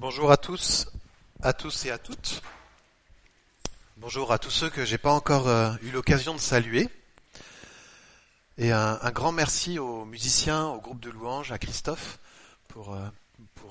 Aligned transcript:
Bonjour 0.00 0.32
à 0.32 0.36
tous, 0.36 0.88
à 1.40 1.52
tous 1.52 1.84
et 1.86 1.90
à 1.92 1.98
toutes. 1.98 2.42
Bonjour 3.96 4.32
à 4.32 4.40
tous 4.40 4.50
ceux 4.50 4.68
que 4.68 4.84
j'ai 4.84 4.98
pas 4.98 5.12
encore 5.12 5.46
euh, 5.46 5.70
eu 5.82 5.92
l'occasion 5.92 6.34
de 6.34 6.40
saluer. 6.40 6.88
Et 8.58 8.72
un, 8.72 8.98
grand 9.12 9.30
merci 9.30 9.78
aux 9.78 10.04
musiciens, 10.04 10.66
au 10.66 10.80
groupe 10.80 10.98
de 10.98 11.10
louanges, 11.10 11.52
à 11.52 11.58
Christophe 11.58 12.18
pour, 12.66 12.92
euh, 12.92 13.06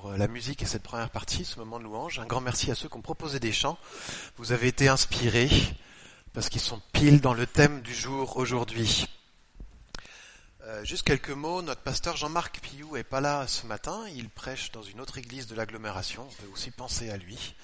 euh, 0.06 0.16
la 0.16 0.26
musique 0.26 0.62
et 0.62 0.66
cette 0.66 0.82
première 0.82 1.10
partie, 1.10 1.44
ce 1.44 1.58
moment 1.58 1.78
de 1.78 1.84
louange. 1.84 2.18
Un 2.18 2.26
grand 2.26 2.40
merci 2.40 2.70
à 2.70 2.74
ceux 2.74 2.88
qui 2.88 2.96
ont 2.96 3.02
proposé 3.02 3.38
des 3.38 3.52
chants. 3.52 3.76
Vous 4.38 4.52
avez 4.52 4.68
été 4.68 4.88
inspirés 4.88 5.50
parce 6.32 6.48
qu'ils 6.48 6.62
sont 6.62 6.80
pile 6.94 7.20
dans 7.20 7.34
le 7.34 7.46
thème 7.46 7.82
du 7.82 7.94
jour 7.94 8.38
aujourd'hui. 8.38 9.06
Euh, 10.66 10.82
juste 10.82 11.02
quelques 11.02 11.28
mots. 11.28 11.60
Notre 11.60 11.82
pasteur 11.82 12.16
Jean-Marc 12.16 12.60
Piou 12.60 12.96
est 12.96 13.04
pas 13.04 13.20
là 13.20 13.46
ce 13.46 13.66
matin. 13.66 14.06
Il 14.14 14.30
prêche 14.30 14.72
dans 14.72 14.82
une 14.82 14.98
autre 14.98 15.18
église 15.18 15.46
de 15.46 15.54
l'agglomération. 15.54 16.26
On 16.26 16.42
peut 16.42 16.50
aussi 16.52 16.70
penser 16.70 17.10
à 17.10 17.18
lui. 17.18 17.54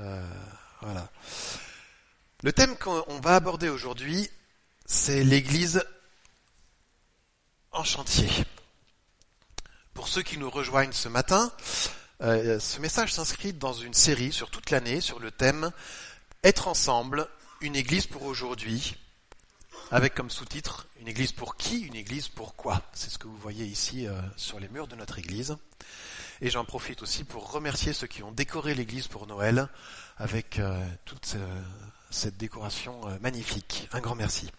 Euh, 0.00 0.28
voilà. 0.80 1.08
Le 2.42 2.52
thème 2.52 2.76
qu'on 2.76 3.20
va 3.20 3.36
aborder 3.36 3.68
aujourd'hui, 3.68 4.28
c'est 4.84 5.22
l'église 5.22 5.84
en 7.70 7.84
chantier. 7.84 8.28
Pour 9.94 10.08
ceux 10.08 10.22
qui 10.22 10.38
nous 10.38 10.50
rejoignent 10.50 10.92
ce 10.92 11.08
matin, 11.08 11.52
euh, 12.22 12.58
ce 12.58 12.80
message 12.80 13.12
s'inscrit 13.12 13.52
dans 13.52 13.74
une 13.74 13.94
série 13.94 14.32
sur 14.32 14.50
toute 14.50 14.70
l'année 14.70 15.00
sur 15.00 15.20
le 15.20 15.30
thème 15.30 15.70
Être 16.42 16.66
ensemble, 16.66 17.28
une 17.60 17.76
église 17.76 18.08
pour 18.08 18.24
aujourd'hui, 18.24 18.96
avec 19.90 20.14
comme 20.14 20.30
sous-titre 20.30 20.86
Une 21.00 21.08
église 21.08 21.32
pour 21.32 21.56
qui 21.56 21.80
Une 21.80 21.94
église 21.94 22.28
pour 22.28 22.56
quoi? 22.56 22.82
C'est 22.92 23.10
ce 23.10 23.18
que 23.18 23.26
vous 23.26 23.36
voyez 23.36 23.64
ici 23.64 24.06
euh, 24.06 24.20
sur 24.36 24.60
les 24.60 24.68
murs 24.68 24.86
de 24.86 24.96
notre 24.96 25.18
église. 25.18 25.56
Et 26.40 26.50
j'en 26.50 26.64
profite 26.64 27.02
aussi 27.02 27.24
pour 27.24 27.50
remercier 27.50 27.92
ceux 27.92 28.06
qui 28.06 28.22
ont 28.22 28.30
décoré 28.30 28.74
l'église 28.74 29.08
pour 29.08 29.26
Noël 29.26 29.68
avec 30.18 30.58
euh, 30.58 30.86
toute 31.04 31.34
euh, 31.36 31.62
cette 32.10 32.36
décoration 32.36 33.08
euh, 33.08 33.18
magnifique. 33.20 33.88
Un 33.92 34.00
grand 34.00 34.14
merci. 34.14 34.50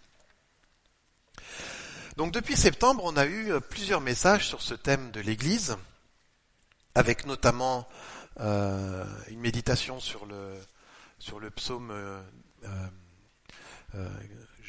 Donc 2.16 2.32
depuis 2.32 2.56
septembre, 2.56 3.02
on 3.04 3.16
a 3.16 3.24
eu 3.24 3.52
euh, 3.52 3.60
plusieurs 3.60 4.00
messages 4.00 4.48
sur 4.48 4.60
ce 4.60 4.74
thème 4.74 5.10
de 5.12 5.20
l'église, 5.20 5.76
avec 6.94 7.24
notamment 7.24 7.88
euh, 8.40 9.04
une 9.28 9.40
méditation 9.40 10.00
sur 10.00 10.26
le, 10.26 10.54
sur 11.18 11.38
le 11.38 11.50
psaume 11.50 11.92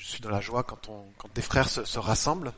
je 0.01 0.07
suis 0.07 0.19
dans 0.21 0.31
la 0.31 0.41
joie 0.41 0.63
quand, 0.63 0.89
on, 0.89 1.05
quand 1.19 1.31
des 1.35 1.43
frères 1.43 1.69
se, 1.69 1.85
se 1.85 1.99
rassemblent. 1.99 2.51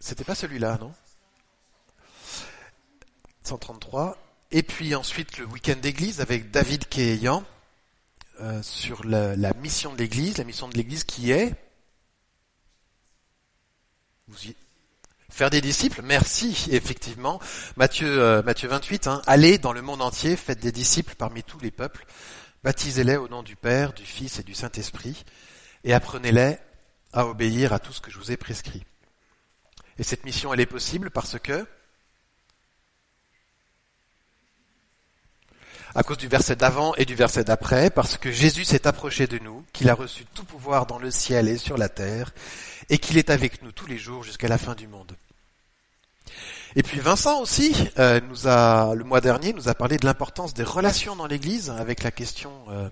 C'était 0.00 0.24
pas 0.24 0.34
celui-là, 0.34 0.78
non? 0.80 0.92
133. 3.44 4.16
Et 4.52 4.62
puis 4.62 4.94
ensuite 4.94 5.36
le 5.36 5.44
week-end 5.44 5.76
d'église 5.80 6.20
avec 6.20 6.50
David 6.50 6.88
Keyan 6.88 7.44
euh, 8.40 8.62
sur 8.62 9.04
la, 9.04 9.36
mission 9.54 9.92
de 9.92 9.98
l'église, 9.98 10.38
la 10.38 10.44
mission 10.44 10.68
de 10.68 10.74
l'église 10.74 11.04
qui 11.04 11.30
est 11.30 11.54
faire 15.28 15.50
des 15.50 15.60
disciples? 15.60 16.00
Merci, 16.02 16.68
effectivement. 16.70 17.38
Matthieu, 17.76 18.08
euh, 18.08 18.42
Matthieu 18.42 18.68
28, 18.68 19.08
hein, 19.08 19.22
allez 19.26 19.58
dans 19.58 19.72
le 19.72 19.82
monde 19.82 20.00
entier, 20.00 20.36
faites 20.36 20.60
des 20.60 20.72
disciples 20.72 21.14
parmi 21.16 21.42
tous 21.42 21.58
les 21.58 21.70
peuples 21.70 22.06
Baptisez-les 22.64 23.16
au 23.16 23.28
nom 23.28 23.42
du 23.42 23.56
Père, 23.56 23.92
du 23.92 24.04
Fils 24.04 24.38
et 24.38 24.42
du 24.42 24.54
Saint-Esprit, 24.54 25.24
et 25.84 25.94
apprenez-les 25.94 26.58
à 27.12 27.26
obéir 27.26 27.72
à 27.72 27.78
tout 27.78 27.92
ce 27.92 28.00
que 28.00 28.10
je 28.10 28.18
vous 28.18 28.32
ai 28.32 28.36
prescrit. 28.36 28.84
Et 29.98 30.02
cette 30.02 30.24
mission, 30.24 30.52
elle 30.52 30.60
est 30.60 30.66
possible 30.66 31.10
parce 31.10 31.38
que, 31.38 31.66
à 35.94 36.02
cause 36.02 36.18
du 36.18 36.28
verset 36.28 36.56
d'avant 36.56 36.94
et 36.96 37.06
du 37.06 37.14
verset 37.14 37.44
d'après, 37.44 37.88
parce 37.88 38.18
que 38.18 38.30
Jésus 38.30 38.64
s'est 38.64 38.86
approché 38.86 39.26
de 39.26 39.38
nous, 39.38 39.64
qu'il 39.72 39.88
a 39.88 39.94
reçu 39.94 40.26
tout 40.26 40.44
pouvoir 40.44 40.86
dans 40.86 40.98
le 40.98 41.10
ciel 41.10 41.48
et 41.48 41.56
sur 41.56 41.78
la 41.78 41.88
terre, 41.88 42.34
et 42.90 42.98
qu'il 42.98 43.16
est 43.16 43.30
avec 43.30 43.62
nous 43.62 43.72
tous 43.72 43.86
les 43.86 43.98
jours 43.98 44.22
jusqu'à 44.22 44.48
la 44.48 44.58
fin 44.58 44.74
du 44.74 44.88
monde. 44.88 45.16
Et 46.78 46.82
puis 46.82 47.00
Vincent 47.00 47.40
aussi 47.40 47.74
euh, 47.98 48.20
nous 48.28 48.48
a 48.48 48.94
le 48.94 49.02
mois 49.02 49.22
dernier 49.22 49.54
nous 49.54 49.70
a 49.70 49.74
parlé 49.74 49.96
de 49.96 50.04
l'importance 50.04 50.52
des 50.52 50.62
relations 50.62 51.16
dans 51.16 51.26
l'Église 51.26 51.70
avec 51.70 52.02
la 52.02 52.10
question 52.10 52.52
euh, 52.68 52.90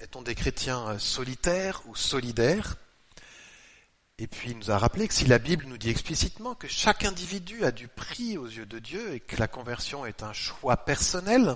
est-on 0.00 0.20
des 0.20 0.34
chrétiens 0.34 0.88
euh, 0.88 0.98
solitaires 0.98 1.80
ou 1.86 1.94
solidaires? 1.94 2.74
Et 4.18 4.26
puis 4.26 4.50
il 4.50 4.58
nous 4.58 4.72
a 4.72 4.78
rappelé 4.78 5.06
que 5.06 5.14
si 5.14 5.26
la 5.26 5.38
Bible 5.38 5.66
nous 5.68 5.78
dit 5.78 5.90
explicitement 5.90 6.56
que 6.56 6.66
chaque 6.66 7.04
individu 7.04 7.64
a 7.64 7.70
du 7.70 7.86
prix 7.86 8.36
aux 8.36 8.48
yeux 8.48 8.66
de 8.66 8.80
Dieu 8.80 9.14
et 9.14 9.20
que 9.20 9.36
la 9.36 9.46
conversion 9.46 10.04
est 10.04 10.24
un 10.24 10.32
choix 10.32 10.78
personnel, 10.78 11.54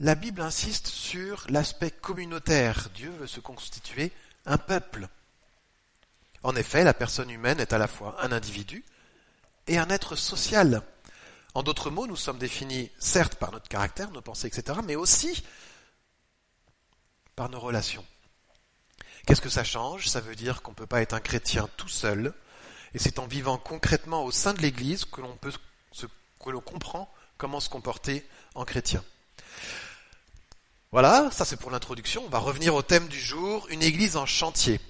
la 0.00 0.14
Bible 0.14 0.40
insiste 0.40 0.86
sur 0.86 1.44
l'aspect 1.50 1.90
communautaire. 1.90 2.88
Dieu 2.94 3.12
veut 3.20 3.26
se 3.26 3.40
constituer 3.40 4.12
un 4.46 4.56
peuple. 4.56 5.08
En 6.42 6.56
effet, 6.56 6.84
la 6.84 6.94
personne 6.94 7.28
humaine 7.28 7.60
est 7.60 7.74
à 7.74 7.78
la 7.78 7.86
fois 7.86 8.16
un 8.22 8.32
individu 8.32 8.82
et 9.66 9.78
un 9.78 9.88
être 9.88 10.16
social. 10.16 10.82
En 11.54 11.62
d'autres 11.62 11.90
mots, 11.90 12.06
nous 12.06 12.16
sommes 12.16 12.38
définis 12.38 12.90
certes 12.98 13.34
par 13.36 13.52
notre 13.52 13.68
caractère, 13.68 14.10
nos 14.10 14.22
pensées, 14.22 14.46
etc., 14.46 14.78
mais 14.84 14.96
aussi 14.96 15.42
par 17.36 17.48
nos 17.48 17.60
relations. 17.60 18.04
Qu'est-ce 19.26 19.40
que 19.40 19.48
ça 19.48 19.64
change? 19.64 20.08
Ça 20.08 20.20
veut 20.20 20.34
dire 20.34 20.62
qu'on 20.62 20.72
ne 20.72 20.76
peut 20.76 20.86
pas 20.86 21.02
être 21.02 21.12
un 21.12 21.20
chrétien 21.20 21.68
tout 21.76 21.88
seul, 21.88 22.34
et 22.94 22.98
c'est 22.98 23.18
en 23.18 23.26
vivant 23.26 23.58
concrètement 23.58 24.24
au 24.24 24.30
sein 24.30 24.54
de 24.54 24.60
l'Église 24.60 25.04
que 25.04 25.20
l'on 25.20 25.36
peut 25.36 25.52
que 26.40 26.50
l'on 26.50 26.60
comprend 26.60 27.08
comment 27.36 27.60
se 27.60 27.68
comporter 27.68 28.26
en 28.56 28.64
chrétien. 28.64 29.04
Voilà, 30.90 31.30
ça 31.30 31.44
c'est 31.44 31.56
pour 31.56 31.70
l'introduction. 31.70 32.24
On 32.26 32.28
va 32.28 32.38
revenir 32.38 32.74
au 32.74 32.82
thème 32.82 33.06
du 33.06 33.20
jour, 33.20 33.68
une 33.70 33.82
Église 33.82 34.16
en 34.16 34.26
chantier. 34.26 34.80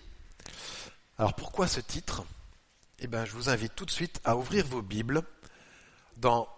Alors 1.19 1.35
pourquoi 1.35 1.69
ce 1.69 1.81
titre? 1.81 2.25
Eh 3.05 3.09
bien, 3.09 3.25
je 3.25 3.33
vous 3.33 3.49
invite 3.49 3.75
tout 3.75 3.85
de 3.85 3.91
suite 3.91 4.21
à 4.23 4.37
ouvrir 4.37 4.65
vos 4.65 4.81
Bibles 4.81 5.23
dans 6.19 6.49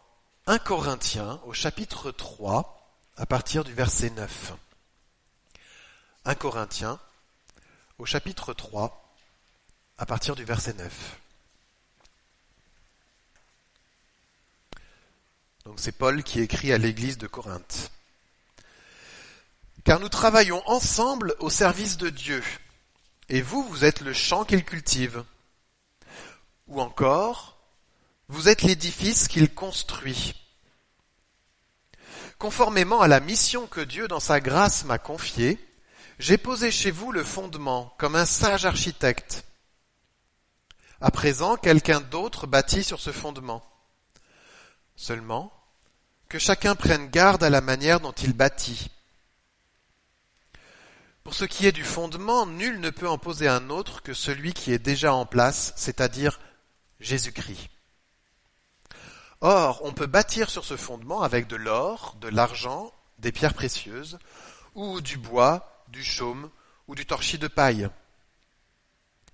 1 0.46 0.58
Corinthiens 0.58 1.40
au 1.46 1.54
chapitre 1.54 2.10
3 2.10 3.00
à 3.16 3.24
partir 3.24 3.64
du 3.64 3.72
verset 3.72 4.10
9. 4.10 4.52
1 6.26 6.34
Corinthiens 6.34 7.00
au 7.96 8.04
chapitre 8.04 8.52
3 8.52 9.16
à 9.96 10.04
partir 10.04 10.36
du 10.36 10.44
verset 10.44 10.74
9. 10.74 11.18
Donc 15.64 15.80
c'est 15.80 15.92
Paul 15.92 16.22
qui 16.22 16.40
écrit 16.40 16.74
à 16.74 16.78
l'église 16.78 17.16
de 17.16 17.26
Corinthe. 17.26 17.90
Car 19.84 19.98
nous 19.98 20.10
travaillons 20.10 20.62
ensemble 20.68 21.34
au 21.38 21.48
service 21.48 21.96
de 21.96 22.10
Dieu, 22.10 22.44
et 23.30 23.40
vous, 23.40 23.62
vous 23.62 23.86
êtes 23.86 24.02
le 24.02 24.12
champ 24.12 24.44
qu'il 24.44 24.62
cultive. 24.62 25.24
Ou 26.66 26.80
encore, 26.80 27.58
vous 28.28 28.48
êtes 28.48 28.62
l'édifice 28.62 29.28
qu'il 29.28 29.52
construit. 29.54 30.34
Conformément 32.38 33.00
à 33.00 33.08
la 33.08 33.20
mission 33.20 33.66
que 33.66 33.80
Dieu 33.80 34.08
dans 34.08 34.20
sa 34.20 34.40
grâce 34.40 34.84
m'a 34.84 34.98
confiée, 34.98 35.58
j'ai 36.18 36.38
posé 36.38 36.70
chez 36.70 36.90
vous 36.90 37.12
le 37.12 37.24
fondement 37.24 37.94
comme 37.98 38.16
un 38.16 38.26
sage 38.26 38.66
architecte. 38.66 39.44
À 41.00 41.10
présent, 41.10 41.56
quelqu'un 41.56 42.00
d'autre 42.00 42.46
bâtit 42.46 42.84
sur 42.84 43.00
ce 43.00 43.12
fondement. 43.12 43.62
Seulement, 44.96 45.52
que 46.28 46.38
chacun 46.38 46.74
prenne 46.74 47.08
garde 47.08 47.42
à 47.44 47.50
la 47.50 47.60
manière 47.60 48.00
dont 48.00 48.12
il 48.12 48.32
bâtit. 48.32 48.90
Pour 51.24 51.34
ce 51.34 51.44
qui 51.44 51.66
est 51.66 51.72
du 51.72 51.84
fondement, 51.84 52.46
nul 52.46 52.80
ne 52.80 52.90
peut 52.90 53.08
en 53.08 53.18
poser 53.18 53.48
un 53.48 53.70
autre 53.70 54.02
que 54.02 54.14
celui 54.14 54.52
qui 54.52 54.72
est 54.72 54.78
déjà 54.78 55.14
en 55.14 55.26
place, 55.26 55.72
c'est-à-dire 55.76 56.38
Jésus-Christ. 57.04 57.68
Or, 59.40 59.82
on 59.84 59.92
peut 59.92 60.06
bâtir 60.06 60.48
sur 60.48 60.64
ce 60.64 60.76
fondement 60.76 61.22
avec 61.22 61.46
de 61.46 61.56
l'or, 61.56 62.16
de 62.20 62.28
l'argent, 62.28 62.92
des 63.18 63.30
pierres 63.30 63.54
précieuses, 63.54 64.18
ou 64.74 65.02
du 65.02 65.18
bois, 65.18 65.84
du 65.88 66.02
chaume, 66.02 66.50
ou 66.88 66.94
du 66.94 67.04
torchis 67.04 67.38
de 67.38 67.46
paille. 67.46 67.90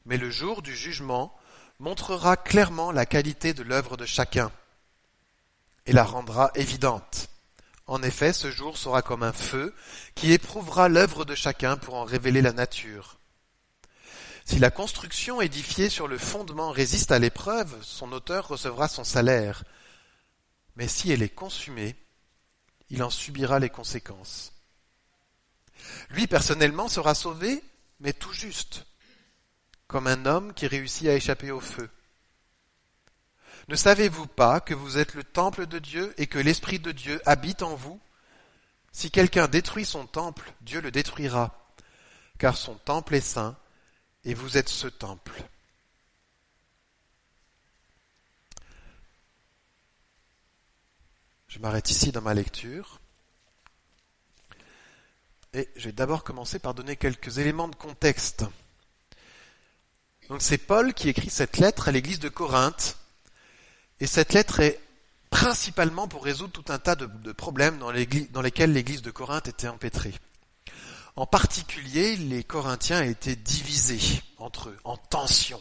Mais 0.04 0.16
le 0.16 0.30
jour 0.30 0.62
du 0.62 0.74
jugement 0.74 1.32
montrera 1.78 2.36
clairement 2.36 2.90
la 2.90 3.06
qualité 3.06 3.54
de 3.54 3.62
l'œuvre 3.62 3.96
de 3.96 4.04
chacun 4.04 4.50
et 5.86 5.92
la 5.92 6.04
rendra 6.04 6.50
évidente. 6.56 7.28
En 7.86 8.02
effet, 8.02 8.32
ce 8.32 8.50
jour 8.50 8.76
sera 8.76 9.02
comme 9.02 9.22
un 9.22 9.32
feu 9.32 9.74
qui 10.16 10.32
éprouvera 10.32 10.88
l'œuvre 10.88 11.24
de 11.24 11.36
chacun 11.36 11.76
pour 11.76 11.94
en 11.94 12.04
révéler 12.04 12.42
la 12.42 12.52
nature. 12.52 13.19
Si 14.50 14.58
la 14.58 14.72
construction 14.72 15.40
édifiée 15.40 15.88
sur 15.88 16.08
le 16.08 16.18
fondement 16.18 16.72
résiste 16.72 17.12
à 17.12 17.20
l'épreuve, 17.20 17.72
son 17.82 18.10
auteur 18.10 18.48
recevra 18.48 18.88
son 18.88 19.04
salaire. 19.04 19.62
Mais 20.74 20.88
si 20.88 21.12
elle 21.12 21.22
est 21.22 21.28
consumée, 21.28 21.94
il 22.88 23.04
en 23.04 23.10
subira 23.10 23.60
les 23.60 23.70
conséquences. 23.70 24.52
Lui 26.10 26.26
personnellement 26.26 26.88
sera 26.88 27.14
sauvé, 27.14 27.62
mais 28.00 28.12
tout 28.12 28.32
juste, 28.32 28.86
comme 29.86 30.08
un 30.08 30.26
homme 30.26 30.52
qui 30.52 30.66
réussit 30.66 31.06
à 31.06 31.14
échapper 31.14 31.52
au 31.52 31.60
feu. 31.60 31.88
Ne 33.68 33.76
savez-vous 33.76 34.26
pas 34.26 34.58
que 34.58 34.74
vous 34.74 34.98
êtes 34.98 35.14
le 35.14 35.22
temple 35.22 35.66
de 35.66 35.78
Dieu 35.78 36.12
et 36.18 36.26
que 36.26 36.40
l'Esprit 36.40 36.80
de 36.80 36.90
Dieu 36.90 37.22
habite 37.24 37.62
en 37.62 37.76
vous? 37.76 38.00
Si 38.90 39.12
quelqu'un 39.12 39.46
détruit 39.46 39.84
son 39.84 40.08
temple, 40.08 40.52
Dieu 40.60 40.80
le 40.80 40.90
détruira, 40.90 41.72
car 42.36 42.56
son 42.56 42.74
temple 42.74 43.14
est 43.14 43.20
saint 43.20 43.56
et 44.24 44.34
vous 44.34 44.56
êtes 44.56 44.68
ce 44.68 44.86
temple. 44.86 45.42
Je 51.48 51.58
m'arrête 51.58 51.90
ici 51.90 52.12
dans 52.12 52.22
ma 52.22 52.34
lecture. 52.34 53.00
Et 55.52 55.68
je 55.74 55.86
vais 55.86 55.92
d'abord 55.92 56.22
commencer 56.22 56.60
par 56.60 56.74
donner 56.74 56.96
quelques 56.96 57.38
éléments 57.38 57.66
de 57.66 57.74
contexte. 57.74 58.44
Donc 60.28 60.42
c'est 60.42 60.58
Paul 60.58 60.94
qui 60.94 61.08
écrit 61.08 61.28
cette 61.28 61.58
lettre 61.58 61.88
à 61.88 61.92
l'église 61.92 62.20
de 62.20 62.28
Corinthe. 62.28 62.96
Et 63.98 64.06
cette 64.06 64.32
lettre 64.32 64.60
est 64.60 64.80
principalement 65.28 66.06
pour 66.06 66.24
résoudre 66.24 66.52
tout 66.52 66.72
un 66.72 66.78
tas 66.78 66.94
de, 66.94 67.32
problèmes 67.32 67.78
dans, 67.78 67.92
dans 68.30 68.42
lesquels 68.42 68.72
l'église 68.72 69.02
de 69.02 69.10
Corinthe 69.10 69.48
était 69.48 69.68
empêtrée. 69.68 70.14
En 71.16 71.26
particulier, 71.26 72.16
les 72.16 72.44
Corinthiens 72.44 73.02
étaient 73.02 73.36
divisés 73.36 74.22
entre 74.38 74.70
eux, 74.70 74.78
en 74.84 74.96
tension. 74.96 75.60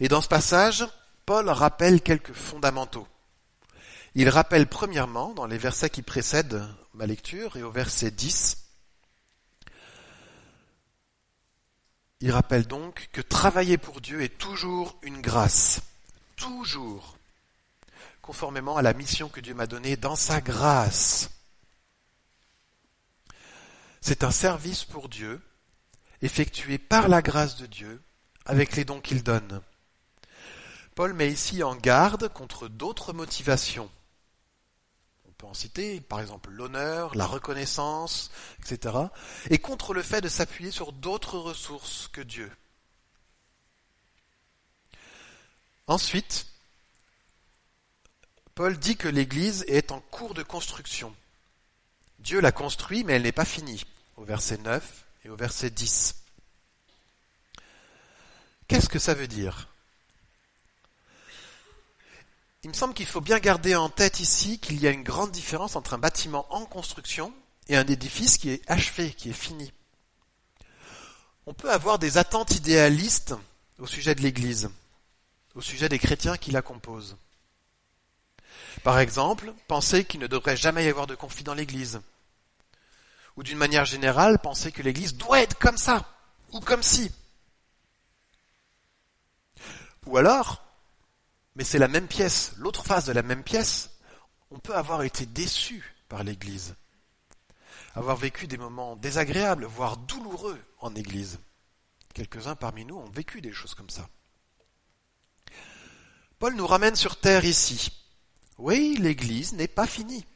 Et 0.00 0.08
dans 0.08 0.22
ce 0.22 0.28
passage, 0.28 0.86
Paul 1.26 1.48
rappelle 1.48 2.00
quelques 2.00 2.32
fondamentaux. 2.32 3.06
Il 4.14 4.28
rappelle 4.28 4.66
premièrement, 4.66 5.32
dans 5.34 5.46
les 5.46 5.58
versets 5.58 5.90
qui 5.90 6.02
précèdent 6.02 6.66
ma 6.94 7.06
lecture 7.06 7.56
et 7.56 7.62
au 7.62 7.70
verset 7.70 8.10
10, 8.10 8.56
il 12.22 12.32
rappelle 12.32 12.66
donc 12.66 13.08
que 13.12 13.20
travailler 13.20 13.78
pour 13.78 14.00
Dieu 14.00 14.22
est 14.22 14.36
toujours 14.36 14.98
une 15.02 15.22
grâce, 15.22 15.80
toujours, 16.36 17.16
conformément 18.20 18.76
à 18.76 18.82
la 18.82 18.92
mission 18.92 19.28
que 19.28 19.40
Dieu 19.40 19.54
m'a 19.54 19.66
donnée 19.66 19.96
dans 19.96 20.16
sa 20.16 20.40
grâce. 20.40 21.30
C'est 24.00 24.24
un 24.24 24.30
service 24.30 24.84
pour 24.84 25.08
Dieu, 25.08 25.40
effectué 26.22 26.78
par 26.78 27.08
la 27.08 27.22
grâce 27.22 27.56
de 27.56 27.66
Dieu, 27.66 28.02
avec 28.46 28.76
les 28.76 28.84
dons 28.84 29.00
qu'il 29.00 29.22
donne. 29.22 29.60
Paul 30.94 31.12
met 31.14 31.30
ici 31.30 31.62
en 31.62 31.76
garde 31.76 32.28
contre 32.28 32.68
d'autres 32.68 33.12
motivations 33.12 33.90
peut 35.40 35.46
en 35.46 35.54
citer, 35.54 36.02
par 36.02 36.20
exemple 36.20 36.50
l'honneur, 36.50 37.14
la 37.14 37.24
reconnaissance, 37.24 38.30
etc., 38.58 38.94
et 39.48 39.58
contre 39.58 39.94
le 39.94 40.02
fait 40.02 40.20
de 40.20 40.28
s'appuyer 40.28 40.70
sur 40.70 40.92
d'autres 40.92 41.38
ressources 41.38 42.08
que 42.08 42.20
Dieu. 42.20 42.52
Ensuite, 45.86 46.46
Paul 48.54 48.78
dit 48.78 48.98
que 48.98 49.08
l'Église 49.08 49.64
est 49.66 49.92
en 49.92 50.00
cours 50.00 50.34
de 50.34 50.42
construction. 50.42 51.16
Dieu 52.20 52.40
l'a 52.40 52.52
construit, 52.52 53.02
mais 53.04 53.14
elle 53.14 53.22
n'est 53.22 53.32
pas 53.32 53.44
finie, 53.44 53.84
au 54.16 54.24
verset 54.24 54.58
9 54.58 55.04
et 55.24 55.30
au 55.30 55.36
verset 55.36 55.70
10. 55.70 56.16
Qu'est-ce 58.68 58.88
que 58.88 58.98
ça 58.98 59.14
veut 59.14 59.26
dire? 59.26 59.68
Il 62.62 62.68
me 62.68 62.74
semble 62.74 62.92
qu'il 62.92 63.06
faut 63.06 63.22
bien 63.22 63.38
garder 63.38 63.74
en 63.74 63.88
tête 63.88 64.20
ici 64.20 64.58
qu'il 64.58 64.78
y 64.80 64.86
a 64.86 64.90
une 64.90 65.02
grande 65.02 65.30
différence 65.30 65.76
entre 65.76 65.94
un 65.94 65.98
bâtiment 65.98 66.46
en 66.50 66.66
construction 66.66 67.32
et 67.68 67.76
un 67.76 67.86
édifice 67.86 68.36
qui 68.36 68.50
est 68.50 68.70
achevé, 68.70 69.12
qui 69.12 69.30
est 69.30 69.32
fini. 69.32 69.72
On 71.46 71.54
peut 71.54 71.72
avoir 71.72 71.98
des 71.98 72.18
attentes 72.18 72.54
idéalistes 72.54 73.34
au 73.78 73.86
sujet 73.86 74.14
de 74.14 74.20
l'Église, 74.20 74.68
au 75.54 75.62
sujet 75.62 75.88
des 75.88 75.98
chrétiens 75.98 76.36
qui 76.36 76.50
la 76.50 76.60
composent. 76.60 77.16
Par 78.82 78.98
exemple, 78.98 79.52
penser 79.68 80.04
qu'il 80.04 80.20
ne 80.20 80.26
devrait 80.26 80.56
jamais 80.56 80.84
y 80.84 80.88
avoir 80.88 81.06
de 81.06 81.14
conflit 81.14 81.44
dans 81.44 81.54
l'Église. 81.54 82.00
Ou 83.36 83.42
d'une 83.42 83.58
manière 83.58 83.84
générale, 83.84 84.38
penser 84.38 84.72
que 84.72 84.82
l'Église 84.82 85.14
doit 85.14 85.40
être 85.40 85.58
comme 85.58 85.78
ça, 85.78 86.08
ou 86.52 86.60
comme 86.60 86.82
si. 86.82 87.10
Ou 90.06 90.16
alors, 90.16 90.64
mais 91.54 91.64
c'est 91.64 91.78
la 91.78 91.88
même 91.88 92.08
pièce, 92.08 92.52
l'autre 92.56 92.84
face 92.84 93.06
de 93.06 93.12
la 93.12 93.22
même 93.22 93.42
pièce. 93.42 93.90
On 94.50 94.58
peut 94.58 94.74
avoir 94.74 95.02
été 95.02 95.26
déçu 95.26 95.94
par 96.08 96.24
l'Église, 96.24 96.74
avoir 97.94 98.16
vécu 98.16 98.46
des 98.46 98.58
moments 98.58 98.96
désagréables, 98.96 99.64
voire 99.64 99.96
douloureux 99.96 100.60
en 100.78 100.94
Église. 100.94 101.38
Quelques-uns 102.14 102.56
parmi 102.56 102.84
nous 102.84 102.96
ont 102.96 103.10
vécu 103.10 103.40
des 103.40 103.52
choses 103.52 103.74
comme 103.74 103.90
ça. 103.90 104.08
Paul 106.38 106.54
nous 106.54 106.66
ramène 106.66 106.96
sur 106.96 107.20
terre 107.20 107.44
ici. 107.44 107.92
Oui, 108.60 108.98
l'Église 109.00 109.54
n'est 109.54 109.68
pas 109.68 109.86
finie. 109.86 110.26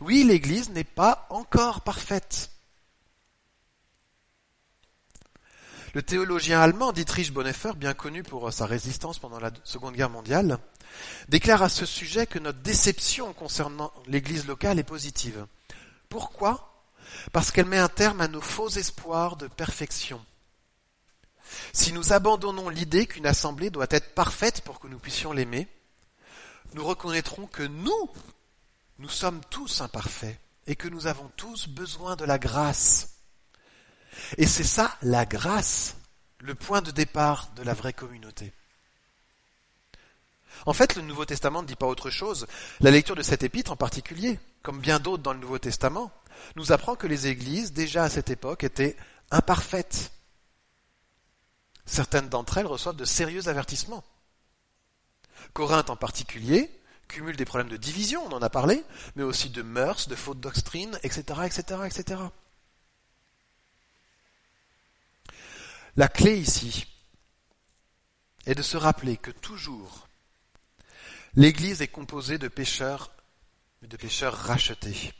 Oui, 0.00 0.24
l'Église 0.24 0.70
n'est 0.70 0.84
pas 0.84 1.26
encore 1.28 1.82
parfaite. 1.82 2.50
Le 5.92 6.02
théologien 6.02 6.62
allemand 6.62 6.92
Dietrich 6.92 7.34
Bonhoeffer, 7.34 7.72
bien 7.76 7.92
connu 7.92 8.22
pour 8.22 8.50
sa 8.54 8.64
résistance 8.64 9.18
pendant 9.18 9.38
la 9.38 9.50
Seconde 9.64 9.94
Guerre 9.94 10.08
mondiale, 10.08 10.58
déclare 11.28 11.62
à 11.62 11.68
ce 11.68 11.84
sujet 11.84 12.26
que 12.26 12.38
notre 12.38 12.60
déception 12.60 13.34
concernant 13.34 13.92
l'Église 14.06 14.46
locale 14.46 14.78
est 14.78 14.82
positive. 14.82 15.46
Pourquoi? 16.08 16.86
Parce 17.32 17.50
qu'elle 17.50 17.66
met 17.66 17.76
un 17.76 17.90
terme 17.90 18.22
à 18.22 18.28
nos 18.28 18.40
faux 18.40 18.70
espoirs 18.70 19.36
de 19.36 19.46
perfection. 19.46 20.24
Si 21.74 21.92
nous 21.92 22.14
abandonnons 22.14 22.70
l'idée 22.70 23.06
qu'une 23.06 23.26
assemblée 23.26 23.68
doit 23.68 23.86
être 23.90 24.14
parfaite 24.14 24.62
pour 24.62 24.80
que 24.80 24.88
nous 24.88 24.98
puissions 24.98 25.34
l'aimer, 25.34 25.68
nous 26.74 26.84
reconnaîtrons 26.84 27.46
que 27.46 27.62
nous, 27.62 28.10
nous 28.98 29.08
sommes 29.08 29.40
tous 29.50 29.80
imparfaits 29.80 30.38
et 30.66 30.76
que 30.76 30.88
nous 30.88 31.06
avons 31.06 31.30
tous 31.36 31.68
besoin 31.68 32.16
de 32.16 32.24
la 32.24 32.38
grâce. 32.38 33.20
Et 34.38 34.46
c'est 34.46 34.64
ça 34.64 34.96
la 35.02 35.26
grâce, 35.26 35.96
le 36.40 36.54
point 36.54 36.82
de 36.82 36.90
départ 36.90 37.50
de 37.56 37.62
la 37.62 37.74
vraie 37.74 37.92
communauté. 37.92 38.52
En 40.64 40.72
fait, 40.72 40.96
le 40.96 41.02
Nouveau 41.02 41.26
Testament 41.26 41.62
ne 41.62 41.66
dit 41.66 41.76
pas 41.76 41.86
autre 41.86 42.10
chose. 42.10 42.46
La 42.80 42.90
lecture 42.90 43.14
de 43.16 43.22
cet 43.22 43.42
épître 43.42 43.72
en 43.72 43.76
particulier, 43.76 44.40
comme 44.62 44.80
bien 44.80 44.98
d'autres 44.98 45.22
dans 45.22 45.34
le 45.34 45.38
Nouveau 45.38 45.58
Testament, 45.58 46.10
nous 46.56 46.72
apprend 46.72 46.96
que 46.96 47.06
les 47.06 47.26
églises, 47.26 47.72
déjà 47.72 48.04
à 48.04 48.08
cette 48.08 48.30
époque, 48.30 48.64
étaient 48.64 48.96
imparfaites. 49.30 50.12
Certaines 51.84 52.28
d'entre 52.28 52.58
elles 52.58 52.66
reçoivent 52.66 52.96
de 52.96 53.04
sérieux 53.04 53.48
avertissements. 53.48 54.04
Corinthe 55.52 55.90
en 55.90 55.96
particulier 55.96 56.70
cumule 57.08 57.36
des 57.36 57.44
problèmes 57.44 57.68
de 57.68 57.76
division, 57.76 58.24
on 58.26 58.32
en 58.32 58.42
a 58.42 58.50
parlé, 58.50 58.84
mais 59.14 59.22
aussi 59.22 59.50
de 59.50 59.62
mœurs, 59.62 60.08
de 60.08 60.16
fautes 60.16 60.40
doctrines, 60.40 60.98
etc., 61.02 61.40
etc., 61.44 61.80
etc. 61.86 62.20
La 65.96 66.08
clé 66.08 66.36
ici 66.36 66.86
est 68.44 68.54
de 68.54 68.62
se 68.62 68.76
rappeler 68.76 69.16
que 69.16 69.30
toujours 69.30 70.08
l'Église 71.34 71.82
est 71.82 71.88
composée 71.88 72.38
de 72.38 72.48
pécheurs, 72.48 73.12
mais 73.80 73.88
de 73.88 73.96
pécheurs 73.96 74.34
rachetés, 74.34 75.12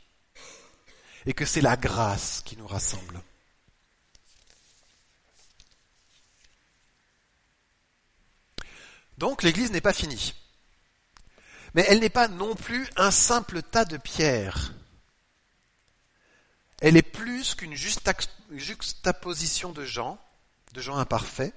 et 1.25 1.33
que 1.33 1.45
c'est 1.45 1.61
la 1.61 1.77
grâce 1.77 2.41
qui 2.45 2.57
nous 2.57 2.67
rassemble. 2.67 3.21
Donc 9.17 9.43
l'Église 9.43 9.71
n'est 9.71 9.81
pas 9.81 9.93
finie. 9.93 10.33
Mais 11.73 11.85
elle 11.87 11.99
n'est 11.99 12.09
pas 12.09 12.27
non 12.27 12.55
plus 12.55 12.87
un 12.95 13.11
simple 13.11 13.61
tas 13.61 13.85
de 13.85 13.97
pierres. 13.97 14.73
Elle 16.81 16.97
est 16.97 17.01
plus 17.01 17.55
qu'une 17.55 17.75
juxtaposition 17.75 19.71
de 19.71 19.83
gens 19.83 20.19
de 20.73 20.81
gens 20.81 20.97
imparfaits, 20.97 21.53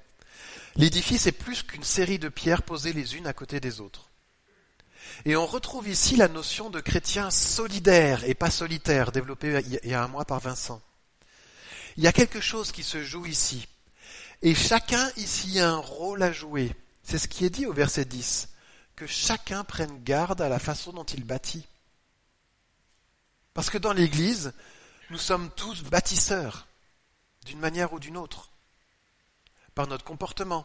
l'édifice 0.77 1.27
est 1.27 1.33
plus 1.33 1.63
qu'une 1.63 1.85
série 1.85 2.19
de 2.19 2.29
pierres 2.29 2.63
posées 2.63 2.93
les 2.93 3.17
unes 3.17 3.27
à 3.27 3.33
côté 3.33 3.61
des 3.61 3.81
autres. 3.81 4.09
Et 5.25 5.37
on 5.37 5.47
retrouve 5.47 5.89
ici 5.89 6.17
la 6.17 6.29
notion 6.29 6.71
de 6.71 6.81
chrétien 6.81 7.31
solidaire 7.31 8.25
et 8.25 8.35
pas 8.35 8.51
solitaire, 8.51 9.13
développée 9.13 9.63
il 9.67 9.91
y 9.91 9.95
a 9.95 10.03
un 10.03 10.09
mois 10.09 10.25
par 10.25 10.41
Vincent. 10.41 10.81
Il 11.97 12.05
y 12.05 12.07
a 12.07 12.13
quelque 12.13 12.41
chose 12.41 12.73
qui 12.73 12.83
se 12.83 13.03
joue 13.03 13.27
ici. 13.27 13.67
Et 14.43 14.55
chacun 14.55 15.11
ici 15.17 15.61
a 15.61 15.71
un 15.71 15.77
rôle 15.77 16.23
à 16.23 16.33
jouer. 16.33 16.75
C'est 17.11 17.19
ce 17.19 17.27
qui 17.27 17.45
est 17.45 17.51
dit 17.51 17.67
au 17.67 17.73
verset 17.73 18.05
10. 18.05 18.51
Que 18.95 19.05
chacun 19.05 19.65
prenne 19.65 20.05
garde 20.05 20.41
à 20.41 20.49
la 20.49 20.61
façon 20.61 20.93
dont 20.93 21.03
il 21.03 21.25
bâtit. 21.25 21.67
Parce 23.53 23.69
que 23.69 23.79
dans 23.79 23.93
l'Église, 23.93 24.53
nous 25.11 25.19
sommes 25.19 25.51
tous 25.51 25.83
bâtisseurs, 25.83 26.69
d'une 27.47 27.59
manière 27.59 27.93
ou 27.93 27.99
d'une 27.99 28.17
autre 28.17 28.51
par 29.75 29.89
notre 29.89 30.05
comportement, 30.05 30.65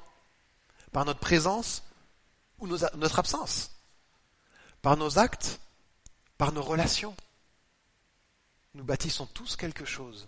par 0.91 1.03
notre 1.03 1.19
présence 1.19 1.81
ou 2.59 2.67
notre 2.67 3.17
absence, 3.17 3.71
par 4.83 4.97
nos 4.97 5.17
actes, 5.17 5.59
par 6.37 6.51
nos 6.51 6.61
relations. 6.61 7.15
Nous 8.75 8.83
bâtissons 8.83 9.25
tous 9.25 9.55
quelque 9.55 9.85
chose. 9.85 10.27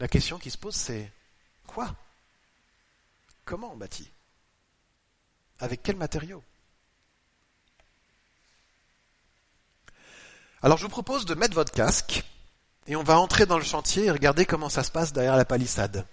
La 0.00 0.08
question 0.08 0.40
qui 0.40 0.50
se 0.50 0.58
pose, 0.58 0.74
c'est 0.74 1.12
quoi? 1.68 1.94
Comment 3.50 3.72
on 3.72 3.76
bâtit 3.76 4.08
Avec 5.58 5.82
quel 5.82 5.96
matériau? 5.96 6.40
Alors 10.62 10.78
je 10.78 10.84
vous 10.84 10.88
propose 10.88 11.24
de 11.24 11.34
mettre 11.34 11.54
votre 11.54 11.72
casque 11.72 12.22
et 12.86 12.94
on 12.94 13.02
va 13.02 13.18
entrer 13.18 13.46
dans 13.46 13.58
le 13.58 13.64
chantier 13.64 14.04
et 14.04 14.10
regarder 14.12 14.46
comment 14.46 14.68
ça 14.68 14.84
se 14.84 14.92
passe 14.92 15.12
derrière 15.12 15.36
la 15.36 15.44
palissade. 15.44 16.06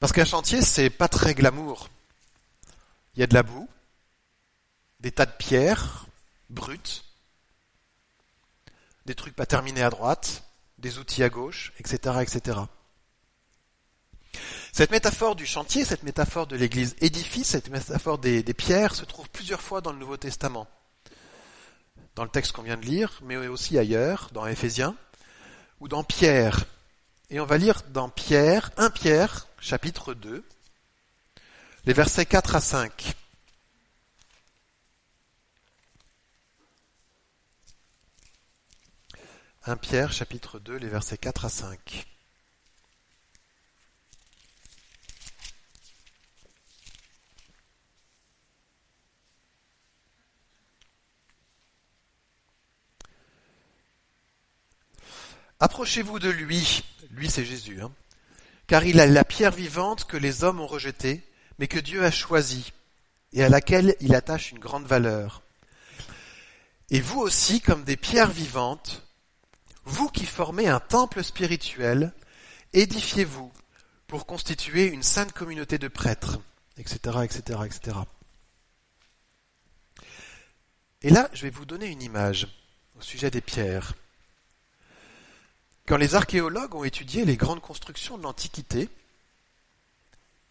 Parce 0.00 0.12
qu'un 0.12 0.26
chantier, 0.26 0.60
c'est 0.60 0.90
pas 0.90 1.08
très 1.08 1.32
glamour. 1.34 1.88
Il 3.14 3.20
y 3.20 3.22
a 3.22 3.26
de 3.26 3.32
la 3.32 3.42
boue, 3.42 3.70
des 5.00 5.12
tas 5.12 5.24
de 5.24 5.32
pierres 5.32 6.04
brutes, 6.50 7.06
des 9.06 9.14
trucs 9.14 9.34
pas 9.34 9.46
terminés 9.46 9.82
à 9.82 9.88
droite, 9.88 10.44
des 10.76 10.98
outils 10.98 11.22
à 11.22 11.30
gauche, 11.30 11.72
etc., 11.78 12.18
etc. 12.20 12.60
Cette 14.72 14.90
métaphore 14.90 15.36
du 15.36 15.46
chantier, 15.46 15.84
cette 15.84 16.02
métaphore 16.02 16.46
de 16.46 16.56
l'église 16.56 16.96
édifice, 17.00 17.48
cette 17.48 17.70
métaphore 17.70 18.18
des, 18.18 18.42
pierres 18.54 18.94
se 18.94 19.04
trouve 19.04 19.28
plusieurs 19.30 19.60
fois 19.60 19.80
dans 19.80 19.92
le 19.92 19.98
Nouveau 19.98 20.16
Testament 20.16 20.68
dans 22.16 22.24
le 22.24 22.30
texte 22.30 22.52
qu'on 22.52 22.62
vient 22.62 22.76
de 22.76 22.84
lire, 22.84 23.18
mais 23.22 23.36
aussi 23.36 23.78
ailleurs, 23.78 24.28
dans 24.32 24.46
Éphésiens, 24.46 24.94
ou 25.80 25.88
dans 25.88 26.04
Pierre. 26.04 26.66
Et 27.30 27.40
on 27.40 27.46
va 27.46 27.56
lire 27.56 27.82
dans 27.92 28.08
Pierre, 28.08 28.70
1 28.76 28.90
Pierre, 28.90 29.46
chapitre 29.60 30.12
2, 30.14 30.44
les 31.86 31.92
versets 31.92 32.26
4 32.26 32.56
à 32.56 32.60
5. 32.60 33.14
«1 39.66 39.76
Pierre, 39.76 40.12
chapitre 40.12 40.58
2, 40.58 40.76
les 40.76 40.88
versets 40.88 41.18
4 41.18 41.44
à 41.44 41.48
5. 41.48 42.06
Approchez-vous 55.60 56.18
de 56.18 56.30
lui, 56.30 56.82
lui 57.10 57.30
c'est 57.30 57.44
Jésus, 57.44 57.82
hein, 57.82 57.92
car 58.66 58.84
il 58.84 58.98
a 58.98 59.06
la 59.06 59.24
pierre 59.24 59.52
vivante 59.52 60.04
que 60.04 60.16
les 60.16 60.42
hommes 60.42 60.60
ont 60.60 60.66
rejetée, 60.66 61.22
mais 61.58 61.68
que 61.68 61.78
Dieu 61.78 62.02
a 62.02 62.10
choisie, 62.10 62.72
et 63.34 63.44
à 63.44 63.50
laquelle 63.50 63.94
il 64.00 64.14
attache 64.14 64.52
une 64.52 64.58
grande 64.58 64.86
valeur. 64.86 65.42
Et 66.88 67.00
vous 67.00 67.20
aussi, 67.20 67.60
comme 67.60 67.84
des 67.84 67.98
pierres 67.98 68.30
vivantes, 68.30 69.06
vous 69.84 70.08
qui 70.08 70.24
formez 70.24 70.66
un 70.66 70.80
temple 70.80 71.22
spirituel, 71.22 72.12
édifiez-vous 72.72 73.52
pour 74.06 74.26
constituer 74.26 74.86
une 74.86 75.02
sainte 75.02 75.32
communauté 75.32 75.78
de 75.78 75.88
prêtres, 75.88 76.38
etc., 76.78 77.18
etc., 77.22 77.60
etc. 77.66 77.98
Et 81.02 81.10
là, 81.10 81.28
je 81.32 81.42
vais 81.42 81.50
vous 81.50 81.64
donner 81.64 81.86
une 81.86 82.02
image 82.02 82.48
au 82.98 83.02
sujet 83.02 83.30
des 83.30 83.40
pierres. 83.40 83.94
Quand 85.90 85.96
les 85.96 86.14
archéologues 86.14 86.76
ont 86.76 86.84
étudié 86.84 87.24
les 87.24 87.36
grandes 87.36 87.60
constructions 87.60 88.16
de 88.16 88.22
l'Antiquité, 88.22 88.88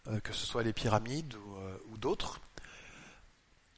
euh, 0.08 0.20
que 0.20 0.34
ce 0.34 0.44
soit 0.44 0.62
les 0.62 0.74
pyramides 0.74 1.34
euh, 1.34 1.78
ou, 1.90 1.96
d'autres, 1.96 2.42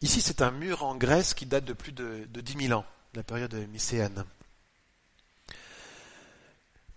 ici 0.01 0.21
c'est 0.21 0.43
un 0.43 0.51
mur 0.51 0.83
en 0.83 0.97
Grèce 0.97 1.35
qui 1.35 1.47
date 1.47 1.65
de 1.65 1.73
plus 1.73 1.93
de, 1.93 2.27
de 2.29 2.41
10 2.41 2.67
000 2.67 2.81
ans, 2.81 2.85
de 3.13 3.21
la 3.21 3.23
période 3.23 3.55
mycéenne. 3.71 4.25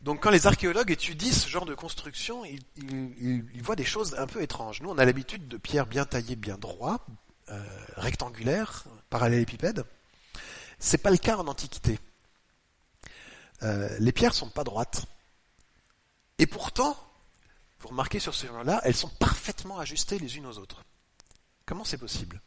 Donc 0.02 0.24
quand 0.24 0.32
les 0.32 0.48
archéologues 0.48 0.90
étudient 0.90 1.32
ce 1.32 1.48
genre 1.48 1.68
de 1.68 1.76
construction, 1.76 2.44
ils, 2.44 3.62
voient 3.62 3.76
des 3.76 3.86
choses 3.86 4.16
un 4.18 4.26
peu 4.26 4.42
étranges. 4.42 4.82
Nous, 4.82 4.90
on 4.90 4.98
a 4.98 5.06
l'habitude 5.06 5.48
de 5.48 5.58
pierres 5.58 5.86
bien 5.86 6.06
taillées, 6.06 6.36
bien 6.36 6.58
droits, 6.58 7.06
euh, 7.50 7.64
rectangulaires, 7.98 8.86
parallélépipèdes. 9.12 9.86
C'est 10.80 10.98
pas 10.98 11.12
le 11.12 11.18
cas 11.18 11.38
en 11.38 11.46
Antiquité. 11.46 12.00
Euh, 13.64 13.96
les 14.00 14.12
pierres 14.12 14.34
sont 14.34 14.50
pas 14.50 14.64
droites. 14.64 15.06
Et 16.38 16.46
pourtant, 16.46 16.98
vous 17.80 17.90
remarquez 17.90 18.20
sur 18.20 18.36
ce 18.36 18.48
là 18.64 18.82
elles 18.84 18.96
sont 18.96 19.10
parfaitement 19.10 19.80
ajustées 19.80 20.20
les 20.20 20.38
unes 20.38 20.46
aux 20.46 20.58
autres. 20.58 20.84
Comment 21.66 21.84
c'est 21.84 21.98
possible? 21.98 22.42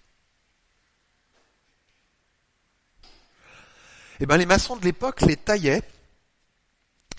Eh 4.21 4.27
bien, 4.27 4.37
les 4.37 4.47
maçons 4.47 4.77
de 4.77 4.85
l'époque 4.85 5.21
les 5.23 5.37
taillaient, 5.37 5.83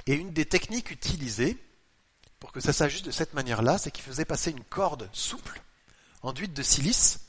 et 0.06 0.14
une 0.14 0.34
des 0.34 0.46
techniques 0.46 0.92
utilisées 0.92 1.58
pour 2.40 2.52
que 2.52 2.60
ça 2.60 2.74
s'ajuste 2.74 3.06
de 3.06 3.12
cette 3.12 3.34
manière-là, 3.34 3.78
c'est 3.78 3.92
qu'ils 3.92 4.04
faisaient 4.04 4.26
passer 4.26 4.52
une 4.52 4.64
corde 4.64 5.10
souple, 5.14 5.62
enduite 6.22 6.54
de 6.54 6.64
silice, 6.64 7.22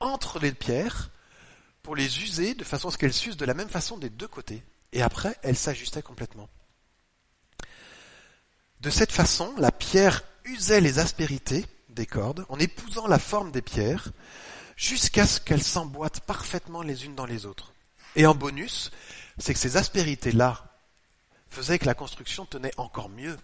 entre 0.00 0.38
les 0.38 0.52
pierres, 0.52 1.10
pour 1.82 1.94
les 1.94 2.22
user 2.22 2.54
de 2.54 2.64
façon 2.64 2.88
à 2.88 2.90
ce 2.90 2.98
qu'elles 2.98 3.12
s'usent 3.12 3.36
de 3.36 3.44
la 3.44 3.54
même 3.54 3.68
façon 3.68 3.96
des 3.96 4.10
deux 4.10 4.28
côtés 4.28 4.62
et 4.96 5.02
après 5.02 5.36
elle 5.42 5.56
s'ajustait 5.56 6.02
complètement. 6.02 6.48
De 8.80 8.88
cette 8.88 9.12
façon, 9.12 9.54
la 9.58 9.70
pierre 9.70 10.24
usait 10.44 10.80
les 10.80 10.98
aspérités 10.98 11.66
des 11.90 12.06
cordes 12.06 12.46
en 12.48 12.58
épousant 12.58 13.06
la 13.06 13.18
forme 13.18 13.52
des 13.52 13.60
pierres 13.60 14.08
jusqu'à 14.74 15.26
ce 15.26 15.38
qu'elles 15.38 15.62
s'emboîtent 15.62 16.20
parfaitement 16.20 16.82
les 16.82 17.04
unes 17.04 17.14
dans 17.14 17.26
les 17.26 17.44
autres. 17.44 17.74
Et 18.14 18.24
en 18.26 18.34
bonus, 18.34 18.90
c'est 19.36 19.52
que 19.52 19.60
ces 19.60 19.76
aspérités-là 19.76 20.64
faisaient 21.50 21.78
que 21.78 21.86
la 21.86 21.94
construction 21.94 22.46
tenait 22.46 22.78
encore 22.78 23.10
mieux. 23.10 23.36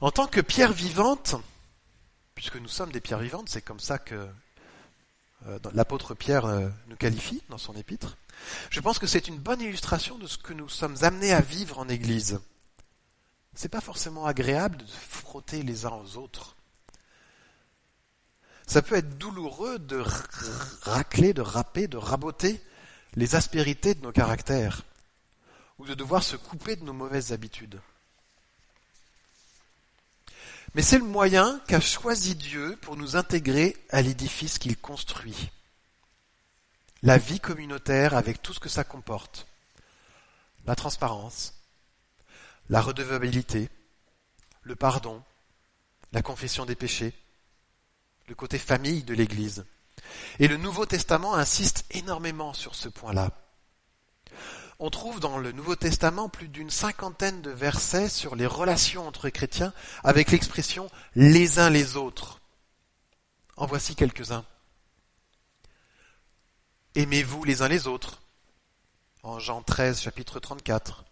En 0.00 0.12
tant 0.12 0.28
que 0.28 0.40
pierre 0.40 0.72
vivante, 0.72 1.34
puisque 2.36 2.56
nous 2.56 2.68
sommes 2.68 2.92
des 2.92 3.00
pierres 3.00 3.18
vivantes, 3.18 3.48
c'est 3.48 3.62
comme 3.62 3.80
ça 3.80 3.98
que 3.98 4.28
l'apôtre 5.74 6.14
Pierre 6.14 6.46
euh, 6.46 6.68
nous 6.88 6.96
qualifie 6.96 7.42
dans 7.48 7.58
son 7.58 7.74
épître, 7.74 8.16
je 8.70 8.80
pense 8.80 8.98
que 8.98 9.06
c'est 9.06 9.28
une 9.28 9.38
bonne 9.38 9.60
illustration 9.60 10.18
de 10.18 10.26
ce 10.26 10.38
que 10.38 10.52
nous 10.52 10.68
sommes 10.68 10.96
amenés 11.02 11.32
à 11.32 11.40
vivre 11.40 11.78
en 11.78 11.88
Église. 11.88 12.40
C'est 13.54 13.68
pas 13.68 13.80
forcément 13.80 14.26
agréable 14.26 14.78
de 14.78 14.86
frotter 14.86 15.62
les 15.62 15.84
uns 15.84 15.90
aux 15.90 16.16
autres. 16.16 16.56
Ça 18.66 18.80
peut 18.80 18.96
être 18.96 19.18
douloureux 19.18 19.78
de 19.78 20.02
racler, 20.82 21.34
de 21.34 21.42
râper, 21.42 21.88
de 21.88 21.98
raboter 21.98 22.62
les 23.14 23.34
aspérités 23.34 23.94
de 23.94 24.02
nos 24.02 24.12
caractères, 24.12 24.82
ou 25.78 25.84
de 25.84 25.94
devoir 25.94 26.22
se 26.22 26.36
couper 26.36 26.76
de 26.76 26.84
nos 26.84 26.94
mauvaises 26.94 27.32
habitudes. 27.32 27.80
Mais 30.74 30.82
c'est 30.82 30.98
le 30.98 31.04
moyen 31.04 31.60
qu'a 31.68 31.80
choisi 31.80 32.34
Dieu 32.34 32.78
pour 32.80 32.96
nous 32.96 33.16
intégrer 33.16 33.76
à 33.90 34.00
l'édifice 34.00 34.58
qu'il 34.58 34.76
construit. 34.78 35.50
La 37.02 37.18
vie 37.18 37.40
communautaire 37.40 38.14
avec 38.14 38.40
tout 38.40 38.54
ce 38.54 38.60
que 38.60 38.68
ça 38.68 38.84
comporte. 38.84 39.46
La 40.64 40.74
transparence, 40.74 41.54
la 42.70 42.80
redevabilité, 42.80 43.68
le 44.62 44.76
pardon, 44.76 45.22
la 46.12 46.22
confession 46.22 46.64
des 46.64 46.76
péchés, 46.76 47.12
le 48.28 48.34
côté 48.34 48.58
famille 48.58 49.02
de 49.02 49.14
l'Église. 49.14 49.66
Et 50.38 50.48
le 50.48 50.56
Nouveau 50.56 50.86
Testament 50.86 51.34
insiste 51.34 51.84
énormément 51.90 52.54
sur 52.54 52.74
ce 52.74 52.88
point-là 52.88 53.30
on 54.84 54.90
trouve 54.90 55.20
dans 55.20 55.38
le 55.38 55.52
Nouveau 55.52 55.76
Testament 55.76 56.28
plus 56.28 56.48
d'une 56.48 56.68
cinquantaine 56.68 57.40
de 57.40 57.52
versets 57.52 58.08
sur 58.08 58.34
les 58.34 58.46
relations 58.46 59.06
entre 59.06 59.28
chrétiens 59.28 59.72
avec 60.02 60.32
l'expression 60.32 60.90
les 61.14 61.60
uns 61.60 61.70
les 61.70 61.96
autres. 61.96 62.40
En 63.56 63.66
voici 63.66 63.94
quelques-uns. 63.94 64.44
Aimez-vous 66.96 67.44
les 67.44 67.62
uns 67.62 67.68
les 67.68 67.86
autres. 67.86 68.22
En 69.22 69.38
Jean 69.38 69.62
13, 69.62 70.00
chapitre 70.00 70.40
34. 70.40 71.04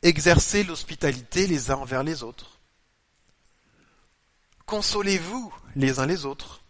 Exercez 0.00 0.64
l'hospitalité 0.64 1.46
les 1.46 1.70
uns 1.70 1.76
envers 1.76 2.04
les 2.04 2.22
autres. 2.22 2.58
Consolez-vous 4.64 5.52
les 5.76 5.98
uns 5.98 6.06
les 6.06 6.24
autres 6.24 6.62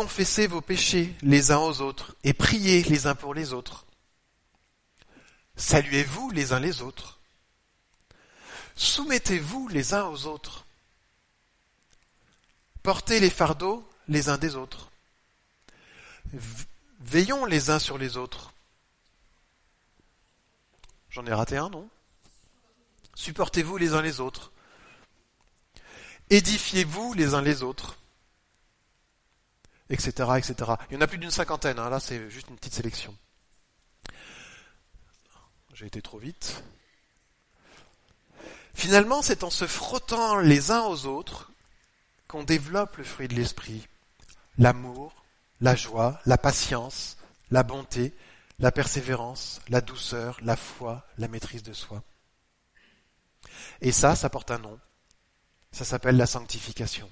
confessez 0.00 0.46
vos 0.46 0.62
péchés 0.62 1.14
les 1.20 1.50
uns 1.50 1.58
aux 1.58 1.82
autres 1.82 2.16
et 2.24 2.32
priez 2.32 2.82
les 2.84 3.06
uns 3.06 3.14
pour 3.14 3.34
les 3.34 3.52
autres. 3.52 3.84
Saluez-vous 5.56 6.30
les 6.30 6.54
uns 6.54 6.58
les 6.58 6.80
autres. 6.80 7.18
Soumettez-vous 8.76 9.68
les 9.68 9.92
uns 9.92 10.06
aux 10.06 10.24
autres. 10.24 10.64
Portez 12.82 13.20
les 13.20 13.28
fardeaux 13.28 13.86
les 14.08 14.30
uns 14.30 14.38
des 14.38 14.56
autres. 14.56 14.88
Veillons 17.00 17.44
les 17.44 17.68
uns 17.68 17.78
sur 17.78 17.98
les 17.98 18.16
autres. 18.16 18.54
J'en 21.10 21.26
ai 21.26 21.34
raté 21.34 21.58
un, 21.58 21.68
non? 21.68 21.86
Supportez-vous 23.14 23.76
les 23.76 23.92
uns 23.92 24.00
les 24.00 24.18
autres. 24.18 24.50
Édifiez-vous 26.30 27.12
les 27.12 27.34
uns 27.34 27.42
les 27.42 27.62
autres 27.62 27.99
etc., 29.90 30.30
etc. 30.38 30.72
Il 30.90 30.94
y 30.94 30.96
en 30.96 31.00
a 31.00 31.06
plus 31.06 31.18
d'une 31.18 31.30
cinquantaine, 31.30 31.78
hein. 31.78 31.90
là 31.90 32.00
c'est 32.00 32.30
juste 32.30 32.48
une 32.48 32.56
petite 32.56 32.74
sélection. 32.74 33.16
J'ai 35.74 35.86
été 35.86 36.00
trop 36.02 36.18
vite. 36.18 36.62
Finalement, 38.74 39.22
c'est 39.22 39.44
en 39.44 39.50
se 39.50 39.66
frottant 39.66 40.38
les 40.38 40.70
uns 40.70 40.82
aux 40.82 41.06
autres 41.06 41.50
qu'on 42.28 42.44
développe 42.44 42.96
le 42.96 43.04
fruit 43.04 43.28
de 43.28 43.34
l'esprit. 43.34 43.86
L'amour, 44.58 45.24
la 45.60 45.74
joie, 45.74 46.20
la 46.26 46.38
patience, 46.38 47.16
la 47.50 47.62
bonté, 47.62 48.14
la 48.58 48.70
persévérance, 48.70 49.60
la 49.68 49.80
douceur, 49.80 50.38
la 50.42 50.56
foi, 50.56 51.06
la 51.18 51.28
maîtrise 51.28 51.62
de 51.62 51.72
soi. 51.72 52.02
Et 53.80 53.92
ça, 53.92 54.14
ça 54.14 54.30
porte 54.30 54.50
un 54.50 54.58
nom. 54.58 54.78
Ça 55.72 55.84
s'appelle 55.84 56.16
la 56.16 56.26
sanctification. 56.26 57.10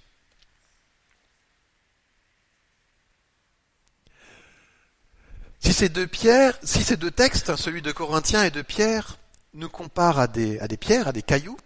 Si 5.61 5.73
ces 5.73 5.89
deux 5.89 6.07
pierres, 6.07 6.59
si 6.63 6.83
ces 6.83 6.97
deux 6.97 7.11
textes, 7.11 7.57
celui 7.57 7.83
de 7.83 7.93
Corinthiens 7.93 8.45
et 8.45 8.51
de 8.51 8.63
Pierre, 8.63 9.19
nous 9.55 9.69
comparent 9.69 10.21
à 10.21 10.27
des, 10.27 10.59
à 10.61 10.69
des 10.69 10.77
pierres, 10.77 11.09
à 11.09 11.13
des 11.13 11.23
cailloux, 11.23 11.59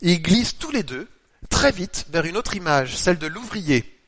ils 0.00 0.22
glissent 0.22 0.58
tous 0.58 0.70
les 0.70 0.82
deux 0.82 1.08
très 1.50 1.72
vite 1.72 2.06
vers 2.10 2.24
une 2.24 2.36
autre 2.36 2.56
image, 2.56 2.96
celle 2.96 3.18
de 3.18 3.26
l'ouvrier, 3.26 4.00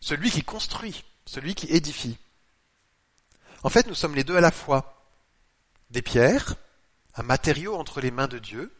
celui 0.00 0.30
qui 0.30 0.42
construit, 0.42 1.04
celui 1.26 1.54
qui 1.54 1.66
édifie. 1.66 2.18
En 3.62 3.70
fait, 3.70 3.86
nous 3.86 3.94
sommes 3.94 4.14
les 4.14 4.24
deux 4.24 4.36
à 4.36 4.40
la 4.40 4.50
fois. 4.50 4.94
Des 5.90 6.02
pierres, 6.02 6.54
un 7.14 7.22
matériau 7.22 7.74
entre 7.74 8.00
les 8.00 8.10
mains 8.10 8.28
de 8.28 8.38
Dieu, 8.38 8.72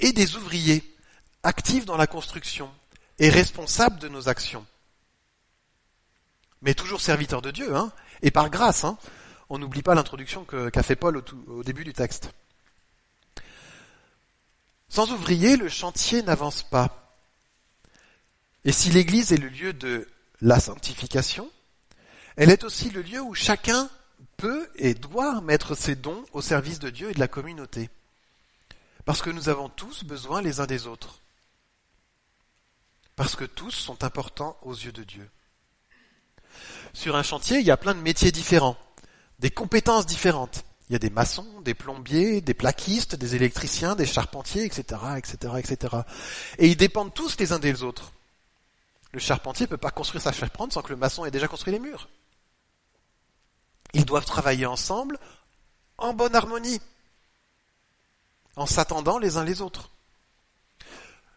et 0.00 0.12
des 0.12 0.34
ouvriers, 0.36 0.82
actifs 1.42 1.84
dans 1.84 1.96
la 1.96 2.06
construction 2.06 2.70
et 3.18 3.28
responsables 3.28 3.98
de 4.00 4.08
nos 4.08 4.28
actions. 4.28 4.66
Mais 6.64 6.74
toujours 6.74 7.00
serviteurs 7.00 7.42
de 7.42 7.50
Dieu, 7.50 7.76
hein, 7.76 7.92
et 8.22 8.30
par 8.30 8.50
grâce. 8.50 8.84
Hein. 8.84 8.98
On 9.50 9.58
n'oublie 9.58 9.82
pas 9.82 9.94
l'introduction 9.94 10.44
qu'a 10.44 10.82
fait 10.82 10.96
Paul 10.96 11.18
au, 11.18 11.24
au 11.48 11.62
début 11.62 11.84
du 11.84 11.92
texte. 11.92 12.30
Sans 14.88 15.10
ouvriers, 15.12 15.56
le 15.56 15.68
chantier 15.68 16.22
n'avance 16.22 16.62
pas. 16.62 17.14
Et 18.64 18.72
si 18.72 18.90
l'Église 18.90 19.32
est 19.32 19.38
le 19.38 19.48
lieu 19.48 19.72
de 19.74 20.08
la 20.40 20.58
sanctification, 20.58 21.50
elle 22.36 22.50
est 22.50 22.64
aussi 22.64 22.90
le 22.90 23.02
lieu 23.02 23.20
où 23.20 23.34
chacun 23.34 23.90
peut 24.36 24.68
et 24.76 24.94
doit 24.94 25.40
mettre 25.42 25.74
ses 25.74 25.94
dons 25.94 26.24
au 26.32 26.40
service 26.40 26.78
de 26.78 26.90
Dieu 26.90 27.10
et 27.10 27.14
de 27.14 27.20
la 27.20 27.28
communauté. 27.28 27.90
Parce 29.04 29.20
que 29.20 29.30
nous 29.30 29.48
avons 29.50 29.68
tous 29.68 30.04
besoin 30.04 30.40
les 30.40 30.60
uns 30.60 30.66
des 30.66 30.86
autres. 30.86 31.20
Parce 33.16 33.36
que 33.36 33.44
tous 33.44 33.70
sont 33.70 34.02
importants 34.02 34.56
aux 34.62 34.74
yeux 34.74 34.92
de 34.92 35.04
Dieu. 35.04 35.28
Sur 36.92 37.16
un 37.16 37.22
chantier, 37.22 37.58
il 37.58 37.66
y 37.66 37.70
a 37.70 37.76
plein 37.76 37.94
de 37.94 38.00
métiers 38.00 38.32
différents, 38.32 38.76
des 39.38 39.50
compétences 39.50 40.06
différentes. 40.06 40.64
Il 40.88 40.92
y 40.92 40.96
a 40.96 40.98
des 40.98 41.10
maçons, 41.10 41.60
des 41.62 41.74
plombiers, 41.74 42.40
des 42.40 42.54
plaquistes, 42.54 43.14
des 43.14 43.34
électriciens, 43.34 43.96
des 43.96 44.06
charpentiers, 44.06 44.64
etc., 44.64 45.00
etc., 45.16 45.54
etc. 45.58 45.96
Et 46.58 46.68
ils 46.68 46.76
dépendent 46.76 47.14
tous 47.14 47.38
les 47.38 47.52
uns 47.52 47.58
des 47.58 47.82
autres. 47.82 48.12
Le 49.12 49.20
charpentier 49.20 49.64
ne 49.64 49.70
peut 49.70 49.76
pas 49.76 49.90
construire 49.90 50.22
sa 50.22 50.32
charpente 50.32 50.72
sans 50.72 50.82
que 50.82 50.90
le 50.90 50.96
maçon 50.96 51.24
ait 51.24 51.30
déjà 51.30 51.48
construit 51.48 51.72
les 51.72 51.78
murs. 51.78 52.08
Ils 53.94 54.04
doivent 54.04 54.26
travailler 54.26 54.66
ensemble 54.66 55.18
en 55.96 56.12
bonne 56.12 56.34
harmonie, 56.34 56.80
en 58.56 58.66
s'attendant 58.66 59.18
les 59.18 59.36
uns 59.36 59.44
les 59.44 59.62
autres. 59.62 59.90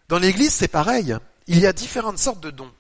Dans 0.10 0.20
l'Église, 0.20 0.54
c'est 0.54 0.68
pareil. 0.68 1.16
Il 1.48 1.60
y 1.60 1.66
a 1.66 1.74
différentes 1.74 2.18
sortes 2.18 2.40
de 2.40 2.50
dons. 2.50 2.74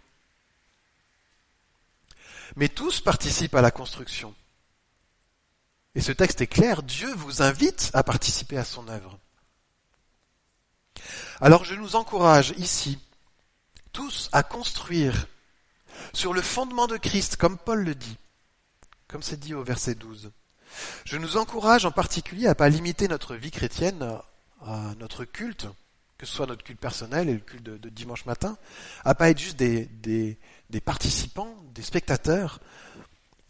Mais 2.57 2.69
tous 2.69 3.01
participent 3.01 3.53
à 3.53 3.61
la 3.61 3.69
construction. 3.69 4.33
Et 5.93 6.01
ce 6.01 6.11
texte 6.11 6.41
est 6.41 6.47
clair, 6.47 6.81
Dieu 6.81 7.13
vous 7.13 7.43
invite 7.43 7.91
à 7.93 8.01
participer 8.01 8.57
à 8.57 8.65
son 8.65 8.87
œuvre. 8.87 9.19
Alors 11.39 11.63
je 11.65 11.75
nous 11.75 11.95
encourage 11.95 12.55
ici, 12.57 12.97
tous, 13.93 14.29
à 14.31 14.41
construire 14.41 15.27
sur 16.13 16.33
le 16.33 16.41
fondement 16.41 16.87
de 16.87 16.97
Christ, 16.97 17.35
comme 17.35 17.59
Paul 17.59 17.83
le 17.83 17.93
dit, 17.93 18.17
comme 19.07 19.21
c'est 19.21 19.39
dit 19.39 19.53
au 19.53 19.63
verset 19.63 19.93
12. 19.93 20.31
Je 21.05 21.17
nous 21.17 21.37
encourage 21.37 21.85
en 21.85 21.91
particulier 21.91 22.47
à 22.47 22.55
pas 22.55 22.69
limiter 22.69 23.07
notre 23.07 23.35
vie 23.35 23.51
chrétienne 23.51 24.19
à 24.65 24.95
notre 24.97 25.25
culte, 25.25 25.67
que 26.17 26.25
ce 26.25 26.33
soit 26.33 26.47
notre 26.47 26.63
culte 26.63 26.79
personnel 26.79 27.29
et 27.29 27.33
le 27.33 27.39
culte 27.39 27.63
de, 27.63 27.89
dimanche 27.89 28.25
matin, 28.25 28.57
à 29.05 29.15
pas 29.15 29.29
être 29.29 29.39
juste 29.39 29.57
des, 29.57 29.85
des, 29.85 30.39
des 30.69 30.81
participants, 30.81 31.55
des 31.73 31.83
spectateurs, 31.83 32.59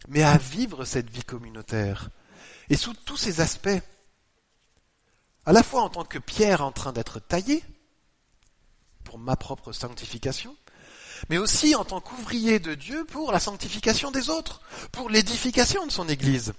mais 0.08 0.24
à 0.24 0.38
vivre 0.38 0.86
cette 0.86 1.10
vie 1.10 1.24
communautaire. 1.24 2.10
Et 2.70 2.76
sous 2.76 2.94
tous 2.94 3.18
ces 3.18 3.40
aspects, 3.42 3.82
à 5.46 5.54
la 5.54 5.64
fois 5.64 5.82
en 5.82 5.90
tant 5.90 6.04
que 6.04 6.20
pierre 6.20 6.62
en 6.62 6.72
train 6.72 6.92
d'être 6.92 7.20
taillée, 7.20 7.64
pour 9.06 9.18
ma 9.18 9.38
propre 9.38 9.72
sanctification, 9.72 10.56
mais 11.30 11.38
aussi 11.38 11.76
en 11.76 11.86
tant 11.86 12.02
qu'ouvrier 12.02 12.60
de 12.60 12.76
Dieu 12.76 13.06
pour 13.06 13.32
la 13.32 13.40
sanctification 13.40 14.12
des 14.12 14.30
autres, 14.30 14.62
pour 14.92 15.10
l'édification 15.10 15.86
de 15.86 15.92
son 15.92 16.10
Église. 16.10 16.54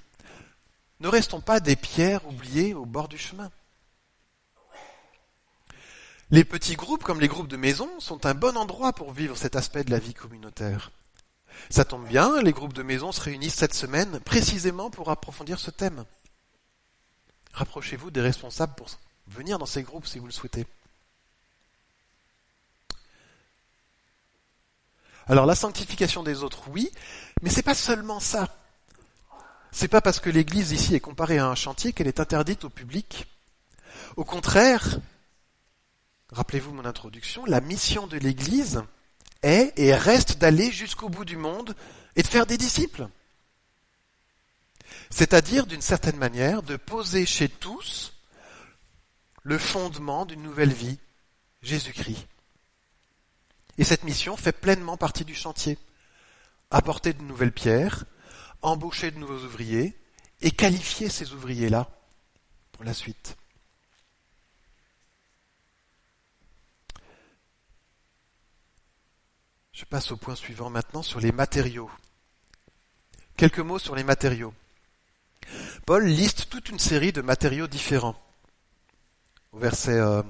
Ne 1.00 1.08
restons 1.08 1.42
pas 1.42 1.60
des 1.60 1.76
pierres 1.76 2.26
oubliées 2.26 2.72
au 2.72 2.86
bord 2.86 3.08
du 3.08 3.18
chemin. 3.18 3.50
Les 6.30 6.44
petits 6.44 6.76
groupes, 6.76 7.04
comme 7.04 7.20
les 7.20 7.28
groupes 7.28 7.48
de 7.48 7.56
maison, 7.56 7.88
sont 8.00 8.26
un 8.26 8.34
bon 8.34 8.56
endroit 8.58 8.92
pour 8.92 9.12
vivre 9.12 9.36
cet 9.36 9.56
aspect 9.56 9.82
de 9.82 9.90
la 9.90 9.98
vie 9.98 10.12
communautaire. 10.12 10.90
Ça 11.70 11.86
tombe 11.86 12.06
bien, 12.06 12.42
les 12.42 12.52
groupes 12.52 12.74
de 12.74 12.82
maison 12.82 13.12
se 13.12 13.20
réunissent 13.22 13.54
cette 13.54 13.74
semaine 13.74 14.20
précisément 14.20 14.90
pour 14.90 15.10
approfondir 15.10 15.58
ce 15.58 15.70
thème. 15.70 16.04
Rapprochez-vous 17.54 18.10
des 18.10 18.20
responsables 18.20 18.74
pour 18.74 18.88
venir 19.26 19.58
dans 19.58 19.66
ces 19.66 19.82
groupes 19.82 20.06
si 20.06 20.18
vous 20.18 20.26
le 20.26 20.32
souhaitez. 20.32 20.66
Alors 25.28 25.46
la 25.46 25.54
sanctification 25.54 26.22
des 26.22 26.42
autres, 26.42 26.68
oui, 26.68 26.90
mais 27.42 27.50
c'est 27.50 27.62
pas 27.62 27.74
seulement 27.74 28.20
ça. 28.20 28.54
C'est 29.72 29.88
pas 29.88 30.00
parce 30.00 30.20
que 30.20 30.30
l'église 30.30 30.72
ici 30.72 30.94
est 30.94 31.00
comparée 31.00 31.38
à 31.38 31.46
un 31.46 31.54
chantier 31.54 31.92
qu'elle 31.92 32.06
est 32.06 32.20
interdite 32.20 32.64
au 32.64 32.70
public. 32.70 33.26
Au 34.16 34.24
contraire, 34.24 34.98
rappelez-vous 36.30 36.72
mon 36.72 36.84
introduction, 36.84 37.44
la 37.46 37.60
mission 37.60 38.06
de 38.06 38.18
l'église 38.18 38.82
est 39.42 39.72
et 39.76 39.94
reste 39.94 40.38
d'aller 40.38 40.70
jusqu'au 40.70 41.08
bout 41.08 41.24
du 41.24 41.36
monde 41.36 41.74
et 42.16 42.22
de 42.22 42.26
faire 42.26 42.46
des 42.46 42.58
disciples. 42.58 43.08
C'est-à-dire, 45.10 45.66
d'une 45.66 45.82
certaine 45.82 46.16
manière, 46.16 46.62
de 46.62 46.76
poser 46.76 47.24
chez 47.26 47.48
tous 47.48 48.14
le 49.42 49.58
fondement 49.58 50.26
d'une 50.26 50.42
nouvelle 50.42 50.72
vie, 50.72 50.98
Jésus-Christ. 51.62 52.26
Et 53.78 53.84
cette 53.84 54.04
mission 54.04 54.36
fait 54.36 54.52
pleinement 54.52 54.96
partie 54.96 55.24
du 55.24 55.34
chantier. 55.34 55.78
Apporter 56.70 57.14
de 57.14 57.22
nouvelles 57.22 57.52
pierres, 57.52 58.04
embaucher 58.60 59.10
de 59.10 59.18
nouveaux 59.18 59.44
ouvriers 59.44 59.96
et 60.42 60.50
qualifier 60.50 61.08
ces 61.08 61.32
ouvriers-là 61.32 61.88
pour 62.72 62.84
la 62.84 62.92
suite. 62.92 63.36
Passe 69.88 70.12
au 70.12 70.16
point 70.16 70.34
suivant 70.34 70.70
maintenant 70.70 71.02
sur 71.02 71.20
les 71.20 71.32
matériaux. 71.32 71.90
Quelques 73.36 73.60
mots 73.60 73.78
sur 73.78 73.94
les 73.94 74.04
matériaux. 74.04 74.52
Paul 75.86 76.04
liste 76.04 76.50
toute 76.50 76.68
une 76.68 76.78
série 76.78 77.12
de 77.12 77.22
matériaux 77.22 77.66
différents. 77.66 78.20
Au 79.52 79.58
verset 79.58 79.98
euh, 79.98 80.22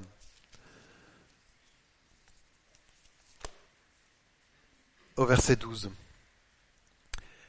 au 5.16 5.26
verset 5.26 5.56
12. 5.56 5.90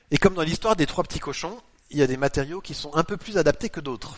Et 0.09 0.17
comme 0.17 0.33
dans 0.33 0.41
l'histoire 0.41 0.75
des 0.75 0.87
trois 0.87 1.03
petits 1.03 1.19
cochons, 1.19 1.61
il 1.91 1.99
y 1.99 2.01
a 2.01 2.07
des 2.07 2.17
matériaux 2.17 2.61
qui 2.61 2.73
sont 2.73 2.95
un 2.95 3.03
peu 3.03 3.17
plus 3.17 3.37
adaptés 3.37 3.69
que 3.69 3.79
d'autres. 3.79 4.17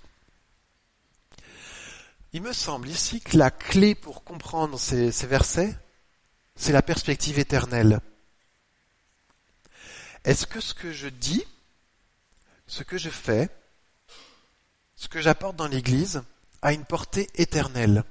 Il 2.32 2.42
me 2.42 2.54
semble 2.54 2.88
ici 2.88 3.20
que 3.20 3.38
la 3.38 3.52
clé 3.52 3.94
pour 3.94 4.24
comprendre 4.24 4.80
ces 4.80 5.12
versets, 5.28 5.76
c'est 6.62 6.74
la 6.74 6.84
perspective 6.84 7.40
éternelle. 7.40 8.02
Est-ce 10.24 10.46
que 10.46 10.60
ce 10.62 10.76
que 10.76 10.92
je 10.92 11.08
dis, 11.08 11.44
ce 12.68 12.84
que 12.84 13.00
je 13.00 13.10
fais, 13.10 13.50
ce 14.96 15.08
que 15.08 15.20
j'apporte 15.20 15.56
dans 15.56 15.68
l'Église 15.68 16.22
a 16.62 16.72
une 16.72 16.86
portée 16.86 17.28
éternelle? 17.34 18.04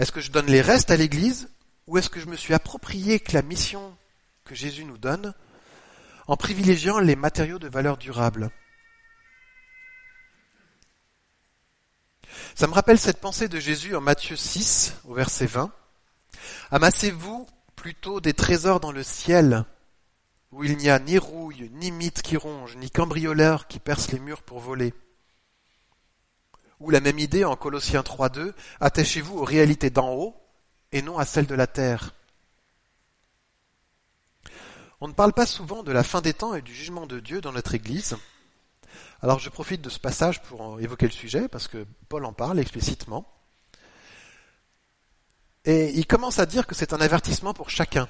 Est-ce 0.00 0.10
que 0.10 0.20
je 0.20 0.32
donne 0.32 0.46
les 0.46 0.62
restes 0.62 0.90
à 0.90 0.96
l'Église 0.96 1.48
ou 1.86 1.96
est-ce 1.96 2.10
que 2.10 2.18
je 2.18 2.26
me 2.26 2.36
suis 2.36 2.54
approprié 2.54 3.20
que 3.20 3.34
la 3.34 3.42
mission 3.42 3.96
que 4.44 4.56
Jésus 4.56 4.84
nous 4.84 4.98
donne 4.98 5.32
en 6.26 6.36
privilégiant 6.36 6.98
les 6.98 7.14
matériaux 7.14 7.60
de 7.60 7.68
valeur 7.68 7.98
durable? 7.98 8.50
Ça 12.58 12.66
me 12.66 12.72
rappelle 12.72 12.98
cette 12.98 13.20
pensée 13.20 13.46
de 13.46 13.60
Jésus 13.60 13.94
en 13.94 14.00
Matthieu 14.00 14.34
6, 14.34 14.94
au 15.04 15.14
verset 15.14 15.46
20. 15.46 15.70
Amassez-vous 16.72 17.46
plutôt 17.76 18.20
des 18.20 18.34
trésors 18.34 18.80
dans 18.80 18.90
le 18.90 19.04
ciel, 19.04 19.64
où 20.50 20.64
il 20.64 20.76
n'y 20.76 20.90
a 20.90 20.98
ni 20.98 21.18
rouille, 21.18 21.70
ni 21.74 21.92
mythe 21.92 22.20
qui 22.20 22.36
ronge, 22.36 22.76
ni 22.76 22.90
cambrioleur 22.90 23.68
qui 23.68 23.78
perce 23.78 24.10
les 24.10 24.18
murs 24.18 24.42
pour 24.42 24.58
voler, 24.58 24.92
Ou 26.80 26.90
la 26.90 26.98
même 26.98 27.20
idée 27.20 27.44
en 27.44 27.54
Colossiens 27.54 28.00
3.2, 28.00 28.52
attachez-vous 28.80 29.38
aux 29.38 29.44
réalités 29.44 29.90
d'en 29.90 30.12
haut 30.12 30.34
et 30.90 31.00
non 31.00 31.16
à 31.16 31.24
celles 31.24 31.46
de 31.46 31.54
la 31.54 31.68
terre. 31.68 32.12
On 35.00 35.06
ne 35.06 35.12
parle 35.12 35.32
pas 35.32 35.46
souvent 35.46 35.84
de 35.84 35.92
la 35.92 36.02
fin 36.02 36.22
des 36.22 36.34
temps 36.34 36.56
et 36.56 36.62
du 36.62 36.74
jugement 36.74 37.06
de 37.06 37.20
Dieu 37.20 37.40
dans 37.40 37.52
notre 37.52 37.76
Église. 37.76 38.16
Alors 39.20 39.40
je 39.40 39.50
profite 39.50 39.82
de 39.82 39.90
ce 39.90 39.98
passage 39.98 40.42
pour 40.42 40.80
évoquer 40.80 41.06
le 41.06 41.12
sujet, 41.12 41.48
parce 41.48 41.66
que 41.66 41.84
Paul 42.08 42.24
en 42.24 42.32
parle 42.32 42.60
explicitement. 42.60 43.26
Et 45.64 45.90
il 45.98 46.06
commence 46.06 46.38
à 46.38 46.46
dire 46.46 46.66
que 46.66 46.74
c'est 46.74 46.92
un 46.92 47.00
avertissement 47.00 47.52
pour 47.52 47.68
chacun, 47.68 48.08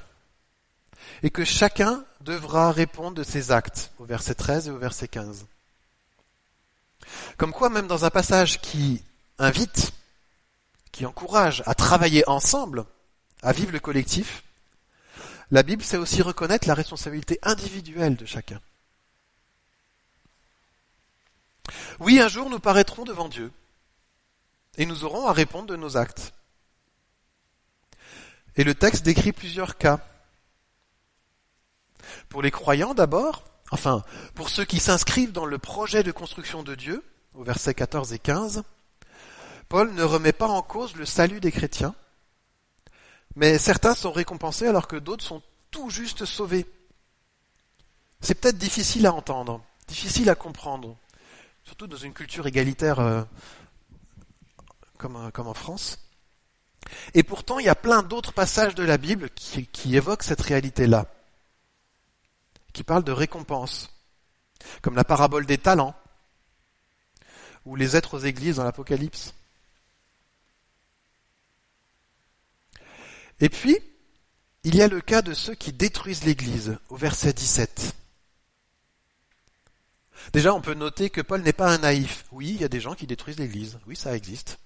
et 1.23 1.31
que 1.31 1.45
chacun 1.45 2.05
devra 2.21 2.73
répondre 2.73 3.17
de 3.17 3.23
ses 3.23 3.51
actes, 3.51 3.91
au 3.99 4.05
verset 4.05 4.35
13 4.35 4.69
et 4.69 4.71
au 4.71 4.79
verset 4.79 5.09
15. 5.09 5.47
Comme 7.39 7.53
quoi, 7.53 7.71
même 7.71 7.87
dans 7.87 8.05
un 8.05 8.11
passage 8.11 8.61
qui 8.61 9.03
invite, 9.39 9.93
qui 10.93 11.07
encourage 11.07 11.63
à 11.65 11.75
travailler 11.75 12.29
ensemble, 12.29 12.85
à 13.43 13.53
vivre 13.53 13.73
le 13.73 13.81
collectif, 13.81 14.45
la 15.51 15.63
Bible 15.63 15.83
sait 15.83 15.97
aussi 15.97 16.21
reconnaître 16.21 16.69
la 16.69 16.75
responsabilité 16.75 17.39
individuelle 17.43 18.17
de 18.17 18.27
chacun. 18.27 18.61
Oui, 22.01 22.21
un 22.21 22.29
jour 22.29 22.51
nous 22.51 22.61
paraîtrons 22.61 23.05
devant 23.05 23.29
Dieu 23.29 23.53
et 24.77 24.87
nous 24.87 25.05
aurons 25.05 25.27
à 25.27 25.33
répondre 25.33 25.67
de 25.67 25.77
nos 25.77 25.97
actes. 25.97 26.33
Et 28.57 28.65
le 28.65 28.75
texte 28.75 29.05
décrit 29.05 29.33
plusieurs 29.33 29.77
cas. 29.77 30.01
Pour 32.29 32.43
les 32.43 32.51
croyants 32.51 32.95
d'abord, 32.95 33.45
enfin, 33.71 34.03
pour 34.35 34.49
ceux 34.49 34.65
qui 34.65 34.81
s'inscrivent 34.81 35.33
dans 35.33 35.45
le 35.45 35.59
projet 35.59 36.03
de 36.03 36.13
construction 36.13 36.63
de 36.63 36.75
Dieu, 36.75 37.05
au 37.35 37.43
verset 37.43 37.75
14 37.75 38.13
et 38.13 38.19
15, 38.19 38.63
Paul 39.69 39.93
ne 39.93 40.03
remet 40.03 40.33
pas 40.33 40.49
en 40.49 40.63
cause 40.63 40.97
le 40.97 41.05
salut 41.05 41.41
des 41.41 41.53
chrétiens, 41.53 41.95
mais 43.37 43.59
certains 43.59 43.95
sont 43.95 44.13
récompensés 44.13 44.67
alors 44.67 44.89
que 44.89 44.97
d'autres 44.97 45.25
sont 45.25 45.43
tout 45.71 45.91
juste 45.91 46.25
sauvés. 46.25 46.67
C'est 48.21 48.35
peut-être 48.35 48.59
difficile 48.59 49.07
à 49.07 49.13
entendre, 49.13 49.63
difficile 49.87 50.31
à 50.31 50.35
comprendre, 50.35 50.97
surtout 51.69 51.87
dans 51.87 51.99
une 51.99 52.15
culture 52.15 52.47
égalitaire 52.47 52.99
euh, 52.99 53.23
comme, 54.97 55.17
euh, 55.17 55.31
comme, 55.31 55.49
en 55.49 55.55
France. 55.55 55.99
Et 57.13 57.23
pourtant, 57.23 57.59
il 57.59 57.67
y 57.67 57.69
a 57.69 57.75
plein 57.75 58.03
d'autres 58.03 58.33
passages 58.33 58.75
de 58.75 58.83
la 58.83 58.97
Bible 58.97 59.29
qui, 59.29 59.67
qui 59.67 59.95
évoquent 59.95 60.23
cette 60.23 60.41
réalité-là, 60.41 61.05
qui 62.73 62.85
parlent 62.85 63.05
de 63.05 63.13
récompense, 63.13 63.91
comme 64.81 64.97
la 64.97 65.05
parabole 65.05 65.45
des 65.45 65.59
talents, 65.59 65.95
ou 67.67 67.77
les 67.77 67.97
êtres 67.97 68.17
aux 68.17 68.21
églises 68.21 68.57
dans 68.57 68.65
l'Apocalypse. 68.65 69.35
Et 73.41 73.51
puis, 73.51 73.79
il 74.65 74.75
y 74.75 74.81
a 74.81 74.89
le 74.89 75.03
cas 75.03 75.21
de 75.21 75.35
ceux 75.35 75.55
qui 75.55 75.75
détruisent 75.75 76.25
l'Église, 76.25 76.79
au 76.89 76.97
verset 76.97 77.35
17. 77.35 77.95
Déjà, 80.33 80.55
on 80.55 80.61
peut 80.61 80.75
noter 80.75 81.11
que 81.11 81.21
Paul 81.21 81.43
n'est 81.43 81.53
pas 81.53 81.73
un 81.73 81.79
naïf. 81.79 82.25
Oui, 82.33 82.51
il 82.51 82.61
y 82.61 82.65
a 82.65 82.69
des 82.69 82.81
gens 82.81 82.95
qui 82.95 83.07
détruisent 83.07 83.39
l'Église. 83.39 83.79
Oui, 83.87 83.97
ça 83.97 84.17
existe. 84.17 84.59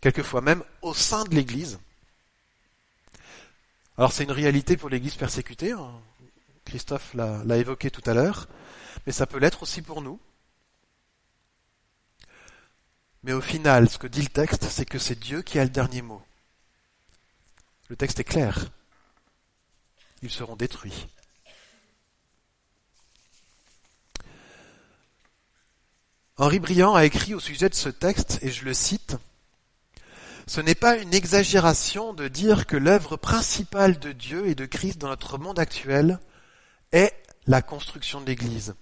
Quelquefois 0.00 0.40
même 0.40 0.62
au 0.82 0.94
sein 0.94 1.24
de 1.24 1.34
l'Église. 1.34 1.78
Alors 3.96 4.12
c'est 4.12 4.24
une 4.24 4.30
réalité 4.30 4.76
pour 4.76 4.88
l'Église 4.88 5.16
persécutée. 5.16 5.72
Hein. 5.72 5.90
Christophe 6.64 7.14
l'a 7.14 7.56
évoqué 7.56 7.90
tout 7.90 8.08
à 8.08 8.14
l'heure. 8.14 8.46
Mais 9.06 9.12
ça 9.12 9.26
peut 9.26 9.38
l'être 9.38 9.62
aussi 9.62 9.82
pour 9.82 10.02
nous. 10.02 10.20
Mais 13.24 13.32
au 13.32 13.40
final, 13.40 13.88
ce 13.88 13.98
que 13.98 14.06
dit 14.06 14.22
le 14.22 14.28
texte, 14.28 14.64
c'est 14.70 14.84
que 14.84 14.98
c'est 14.98 15.18
Dieu 15.18 15.42
qui 15.42 15.58
a 15.58 15.64
le 15.64 15.70
dernier 15.70 16.02
mot. 16.02 16.22
Le 17.88 17.96
texte 17.96 18.20
est 18.20 18.24
clair. 18.24 18.70
Ils 20.22 20.30
seront 20.30 20.56
détruits. 20.56 21.08
Henri 26.40 26.60
Briand 26.60 26.94
a 26.94 27.04
écrit 27.04 27.34
au 27.34 27.40
sujet 27.40 27.68
de 27.68 27.74
ce 27.74 27.88
texte, 27.88 28.38
et 28.42 28.50
je 28.52 28.64
le 28.64 28.72
cite, 28.72 29.16
Ce 30.46 30.60
n'est 30.60 30.76
pas 30.76 30.96
une 30.96 31.12
exagération 31.12 32.14
de 32.14 32.28
dire 32.28 32.66
que 32.66 32.76
l'œuvre 32.76 33.16
principale 33.16 33.98
de 33.98 34.12
Dieu 34.12 34.46
et 34.46 34.54
de 34.54 34.64
Christ 34.64 34.98
dans 34.98 35.08
notre 35.08 35.36
monde 35.36 35.58
actuel 35.58 36.20
est 36.92 37.12
la 37.48 37.60
construction 37.60 38.20
de 38.20 38.26
l'Église. 38.26 38.76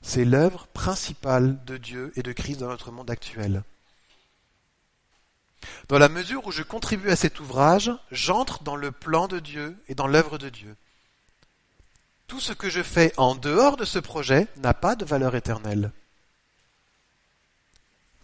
C'est 0.00 0.24
l'œuvre 0.24 0.66
principale 0.68 1.62
de 1.66 1.76
Dieu 1.76 2.12
et 2.16 2.22
de 2.22 2.32
Christ 2.32 2.60
dans 2.60 2.68
notre 2.68 2.90
monde 2.90 3.10
actuel. 3.10 3.62
Dans 5.88 5.98
la 5.98 6.08
mesure 6.08 6.46
où 6.46 6.50
je 6.50 6.62
contribue 6.62 7.10
à 7.10 7.16
cet 7.16 7.40
ouvrage, 7.40 7.92
j'entre 8.10 8.62
dans 8.62 8.76
le 8.76 8.90
plan 8.90 9.28
de 9.28 9.38
Dieu 9.38 9.76
et 9.88 9.94
dans 9.94 10.06
l'œuvre 10.06 10.38
de 10.38 10.48
Dieu. 10.48 10.76
Tout 12.28 12.40
ce 12.40 12.52
que 12.52 12.68
je 12.68 12.82
fais 12.82 13.12
en 13.16 13.34
dehors 13.34 13.78
de 13.78 13.86
ce 13.86 13.98
projet 13.98 14.46
n'a 14.58 14.74
pas 14.74 14.94
de 14.94 15.06
valeur 15.06 15.34
éternelle. 15.34 15.90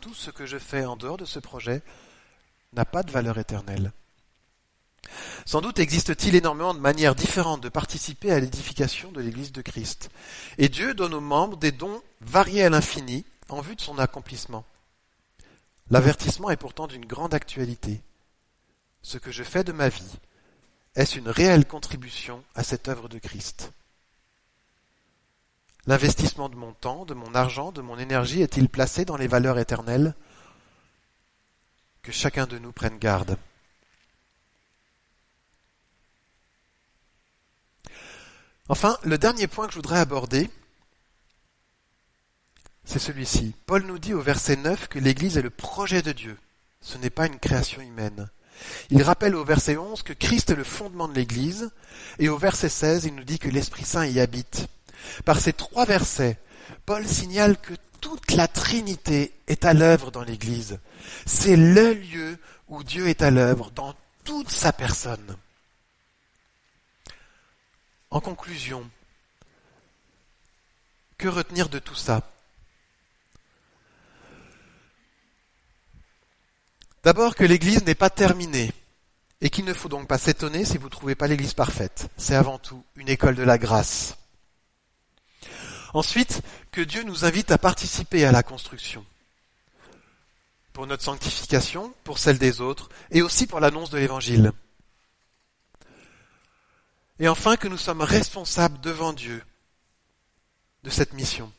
Tout 0.00 0.14
ce 0.14 0.30
que 0.30 0.44
je 0.44 0.58
fais 0.58 0.84
en 0.84 0.94
dehors 0.94 1.16
de 1.16 1.24
ce 1.24 1.38
projet 1.38 1.82
n'a 2.74 2.84
pas 2.84 3.02
de 3.02 3.10
valeur 3.10 3.38
éternelle. 3.38 3.92
Sans 5.46 5.62
doute 5.62 5.78
existe-t-il 5.78 6.34
énormément 6.34 6.74
de 6.74 6.80
manières 6.80 7.14
différentes 7.14 7.62
de 7.62 7.70
participer 7.70 8.30
à 8.30 8.40
l'édification 8.40 9.10
de 9.10 9.22
l'Église 9.22 9.52
de 9.52 9.62
Christ. 9.62 10.10
Et 10.58 10.68
Dieu 10.68 10.92
donne 10.92 11.14
aux 11.14 11.20
membres 11.20 11.56
des 11.56 11.72
dons 11.72 12.02
variés 12.20 12.64
à 12.64 12.70
l'infini 12.70 13.24
en 13.48 13.62
vue 13.62 13.76
de 13.76 13.80
son 13.80 13.98
accomplissement. 13.98 14.66
L'avertissement 15.90 16.50
est 16.50 16.58
pourtant 16.58 16.86
d'une 16.86 17.06
grande 17.06 17.32
actualité. 17.32 18.02
Ce 19.02 19.16
que 19.16 19.32
je 19.32 19.42
fais 19.42 19.64
de 19.64 19.72
ma 19.72 19.88
vie, 19.88 20.18
est-ce 20.94 21.18
une 21.18 21.28
réelle 21.28 21.66
contribution 21.66 22.44
à 22.54 22.62
cette 22.62 22.88
œuvre 22.88 23.08
de 23.08 23.18
Christ 23.18 23.72
L'investissement 25.86 26.48
de 26.48 26.56
mon 26.56 26.72
temps, 26.72 27.04
de 27.04 27.14
mon 27.14 27.34
argent, 27.34 27.70
de 27.70 27.82
mon 27.82 27.98
énergie 27.98 28.40
est-il 28.40 28.68
placé 28.68 29.04
dans 29.04 29.16
les 29.16 29.26
valeurs 29.26 29.58
éternelles? 29.58 30.14
Que 32.02 32.12
chacun 32.12 32.46
de 32.46 32.58
nous 32.58 32.72
prenne 32.72 32.98
garde. 32.98 33.36
Enfin, 38.68 38.96
le 39.02 39.18
dernier 39.18 39.46
point 39.46 39.66
que 39.66 39.72
je 39.72 39.78
voudrais 39.78 39.98
aborder, 39.98 40.48
c'est 42.86 42.98
celui-ci. 42.98 43.54
Paul 43.66 43.82
nous 43.84 43.98
dit 43.98 44.14
au 44.14 44.22
verset 44.22 44.56
9 44.56 44.88
que 44.88 44.98
l'Église 44.98 45.36
est 45.36 45.42
le 45.42 45.50
projet 45.50 46.00
de 46.00 46.12
Dieu. 46.12 46.38
Ce 46.80 46.96
n'est 46.96 47.10
pas 47.10 47.26
une 47.26 47.38
création 47.38 47.82
humaine. 47.82 48.30
Il 48.88 49.02
rappelle 49.02 49.34
au 49.34 49.44
verset 49.44 49.76
11 49.76 50.02
que 50.02 50.14
Christ 50.14 50.50
est 50.50 50.56
le 50.56 50.64
fondement 50.64 51.08
de 51.08 51.14
l'Église, 51.14 51.70
et 52.18 52.28
au 52.28 52.38
verset 52.38 52.68
16, 52.70 53.04
il 53.04 53.14
nous 53.14 53.24
dit 53.24 53.38
que 53.38 53.48
l'Esprit 53.48 53.84
Saint 53.84 54.06
y 54.06 54.20
habite. 54.20 54.68
Par 55.24 55.40
ces 55.40 55.52
trois 55.52 55.84
versets, 55.84 56.38
Paul 56.86 57.06
signale 57.06 57.58
que 57.58 57.74
toute 58.00 58.32
la 58.32 58.48
Trinité 58.48 59.32
est 59.46 59.64
à 59.64 59.72
l'œuvre 59.72 60.10
dans 60.10 60.22
l'Église. 60.22 60.78
C'est 61.26 61.56
le 61.56 61.94
lieu 61.94 62.38
où 62.68 62.84
Dieu 62.84 63.08
est 63.08 63.22
à 63.22 63.30
l'œuvre 63.30 63.70
dans 63.70 63.94
toute 64.24 64.50
sa 64.50 64.72
personne. 64.72 65.36
En 68.10 68.20
conclusion, 68.20 68.88
que 71.18 71.28
retenir 71.28 71.68
de 71.68 71.78
tout 71.78 71.94
ça? 71.94 72.22
D'abord 77.02 77.34
que 77.34 77.44
l'Église 77.44 77.84
n'est 77.84 77.94
pas 77.94 78.10
terminée 78.10 78.72
et 79.40 79.50
qu'il 79.50 79.66
ne 79.66 79.74
faut 79.74 79.88
donc 79.88 80.08
pas 80.08 80.16
s'étonner 80.16 80.64
si 80.64 80.78
vous 80.78 80.86
ne 80.86 80.90
trouvez 80.90 81.14
pas 81.14 81.26
l'Église 81.26 81.52
parfaite. 81.52 82.08
C'est 82.16 82.34
avant 82.34 82.58
tout 82.58 82.82
une 82.96 83.08
école 83.08 83.34
de 83.34 83.42
la 83.42 83.58
grâce. 83.58 84.16
Ensuite, 85.94 86.42
que 86.72 86.80
Dieu 86.80 87.04
nous 87.04 87.24
invite 87.24 87.52
à 87.52 87.58
participer 87.58 88.24
à 88.24 88.32
la 88.32 88.42
construction 88.42 89.06
pour 90.72 90.88
notre 90.88 91.04
sanctification, 91.04 91.94
pour 92.02 92.18
celle 92.18 92.36
des 92.36 92.60
autres, 92.60 92.88
et 93.12 93.22
aussi 93.22 93.46
pour 93.46 93.60
l'annonce 93.60 93.90
de 93.90 93.98
l'Évangile. 93.98 94.52
Et 97.20 97.28
enfin 97.28 97.56
que 97.56 97.68
nous 97.68 97.78
sommes 97.78 98.02
responsables 98.02 98.80
devant 98.80 99.12
Dieu 99.12 99.44
de 100.82 100.90
cette 100.90 101.12
mission. 101.12 101.52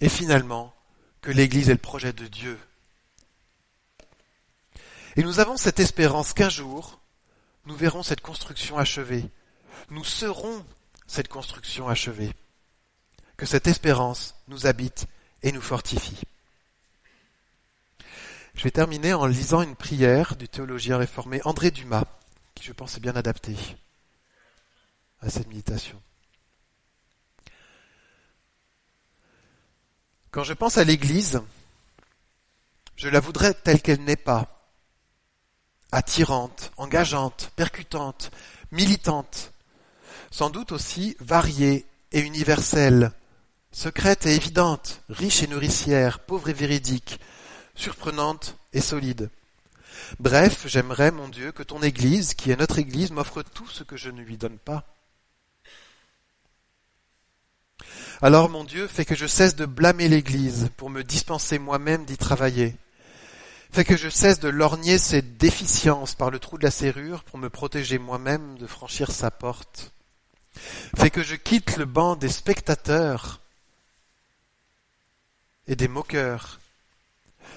Et 0.00 0.08
finalement, 0.08 0.74
que 1.20 1.30
l'Église 1.30 1.68
est 1.68 1.74
le 1.74 1.78
projet 1.78 2.14
de 2.14 2.26
Dieu. 2.26 2.58
Et 5.16 5.22
nous 5.22 5.38
avons 5.38 5.58
cette 5.58 5.80
espérance 5.80 6.32
qu'un 6.32 6.48
jour, 6.48 6.98
nous 7.66 7.76
verrons 7.76 8.02
cette 8.02 8.22
construction 8.22 8.78
achevée. 8.78 9.28
Nous 9.90 10.04
serons 10.04 10.64
cette 11.06 11.28
construction 11.28 11.88
achevée. 11.88 12.32
Que 13.36 13.46
cette 13.46 13.66
espérance 13.66 14.34
nous 14.48 14.66
habite 14.66 15.06
et 15.42 15.52
nous 15.52 15.60
fortifie. 15.60 16.20
Je 18.54 18.62
vais 18.62 18.70
terminer 18.70 19.12
en 19.12 19.26
lisant 19.26 19.60
une 19.60 19.76
prière 19.76 20.36
du 20.36 20.48
théologien 20.48 20.96
réformé 20.96 21.40
André 21.44 21.70
Dumas 21.70 22.06
qui 22.56 22.64
je 22.64 22.72
pense 22.72 22.96
est 22.96 23.00
bien 23.00 23.14
adapté 23.14 23.54
à 25.20 25.30
cette 25.30 25.46
méditation. 25.46 26.02
Quand 30.30 30.42
je 30.42 30.54
pense 30.54 30.78
à 30.78 30.84
l'Église, 30.84 31.40
je 32.96 33.08
la 33.08 33.20
voudrais 33.20 33.54
telle 33.54 33.80
qu'elle 33.80 34.02
n'est 34.02 34.16
pas, 34.16 34.70
attirante, 35.92 36.72
engageante, 36.76 37.52
percutante, 37.56 38.30
militante, 38.72 39.52
sans 40.30 40.50
doute 40.50 40.72
aussi 40.72 41.16
variée 41.20 41.86
et 42.12 42.20
universelle, 42.20 43.12
secrète 43.72 44.26
et 44.26 44.34
évidente, 44.34 45.02
riche 45.08 45.42
et 45.42 45.46
nourricière, 45.46 46.20
pauvre 46.20 46.48
et 46.48 46.54
véridique, 46.54 47.20
surprenante 47.74 48.56
et 48.72 48.80
solide. 48.80 49.30
Bref, 50.20 50.62
j'aimerais, 50.66 51.10
mon 51.10 51.28
Dieu, 51.28 51.52
que 51.52 51.62
ton 51.62 51.82
Église, 51.82 52.34
qui 52.34 52.50
est 52.50 52.56
notre 52.56 52.78
Église, 52.78 53.10
m'offre 53.10 53.42
tout 53.42 53.68
ce 53.68 53.82
que 53.82 53.96
je 53.96 54.10
ne 54.10 54.22
lui 54.22 54.36
donne 54.36 54.58
pas. 54.58 54.84
Alors, 58.22 58.48
mon 58.48 58.64
Dieu, 58.64 58.86
fais 58.86 59.04
que 59.04 59.14
je 59.14 59.26
cesse 59.26 59.56
de 59.56 59.66
blâmer 59.66 60.08
l'Église 60.08 60.70
pour 60.76 60.88
me 60.88 61.04
dispenser 61.04 61.58
moi-même 61.58 62.04
d'y 62.06 62.16
travailler. 62.16 62.76
Fais 63.72 63.84
que 63.84 63.96
je 63.96 64.08
cesse 64.08 64.40
de 64.40 64.48
lorgner 64.48 64.96
ses 64.96 65.20
déficiences 65.20 66.14
par 66.14 66.30
le 66.30 66.38
trou 66.38 66.56
de 66.56 66.64
la 66.64 66.70
serrure 66.70 67.24
pour 67.24 67.38
me 67.38 67.50
protéger 67.50 67.98
moi-même 67.98 68.56
de 68.56 68.66
franchir 68.66 69.10
sa 69.10 69.30
porte. 69.30 69.92
Fais 70.96 71.10
que 71.10 71.22
je 71.22 71.34
quitte 71.34 71.76
le 71.76 71.84
banc 71.84 72.16
des 72.16 72.28
spectateurs 72.28 73.40
et 75.66 75.76
des 75.76 75.88
moqueurs 75.88 76.60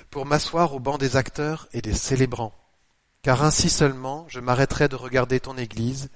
pour 0.09 0.25
m'asseoir 0.25 0.73
au 0.73 0.79
banc 0.79 0.97
des 0.97 1.15
acteurs 1.15 1.67
et 1.73 1.81
des 1.81 1.93
célébrants. 1.93 2.53
Car 3.21 3.43
ainsi 3.43 3.69
seulement 3.69 4.25
je 4.29 4.39
m'arrêterai 4.39 4.87
de 4.87 4.95
regarder 4.95 5.39
ton 5.39 5.57
Église, 5.57 6.09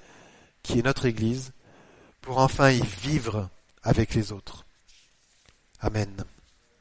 qui 0.63 0.79
est 0.79 0.83
notre 0.83 1.05
Église, 1.05 1.51
pour 2.21 2.39
enfin 2.39 2.71
y 2.71 2.81
vivre 2.81 3.49
avec 3.83 4.13
les 4.15 4.31
autres. 4.31 4.65
Amen. 5.81 6.23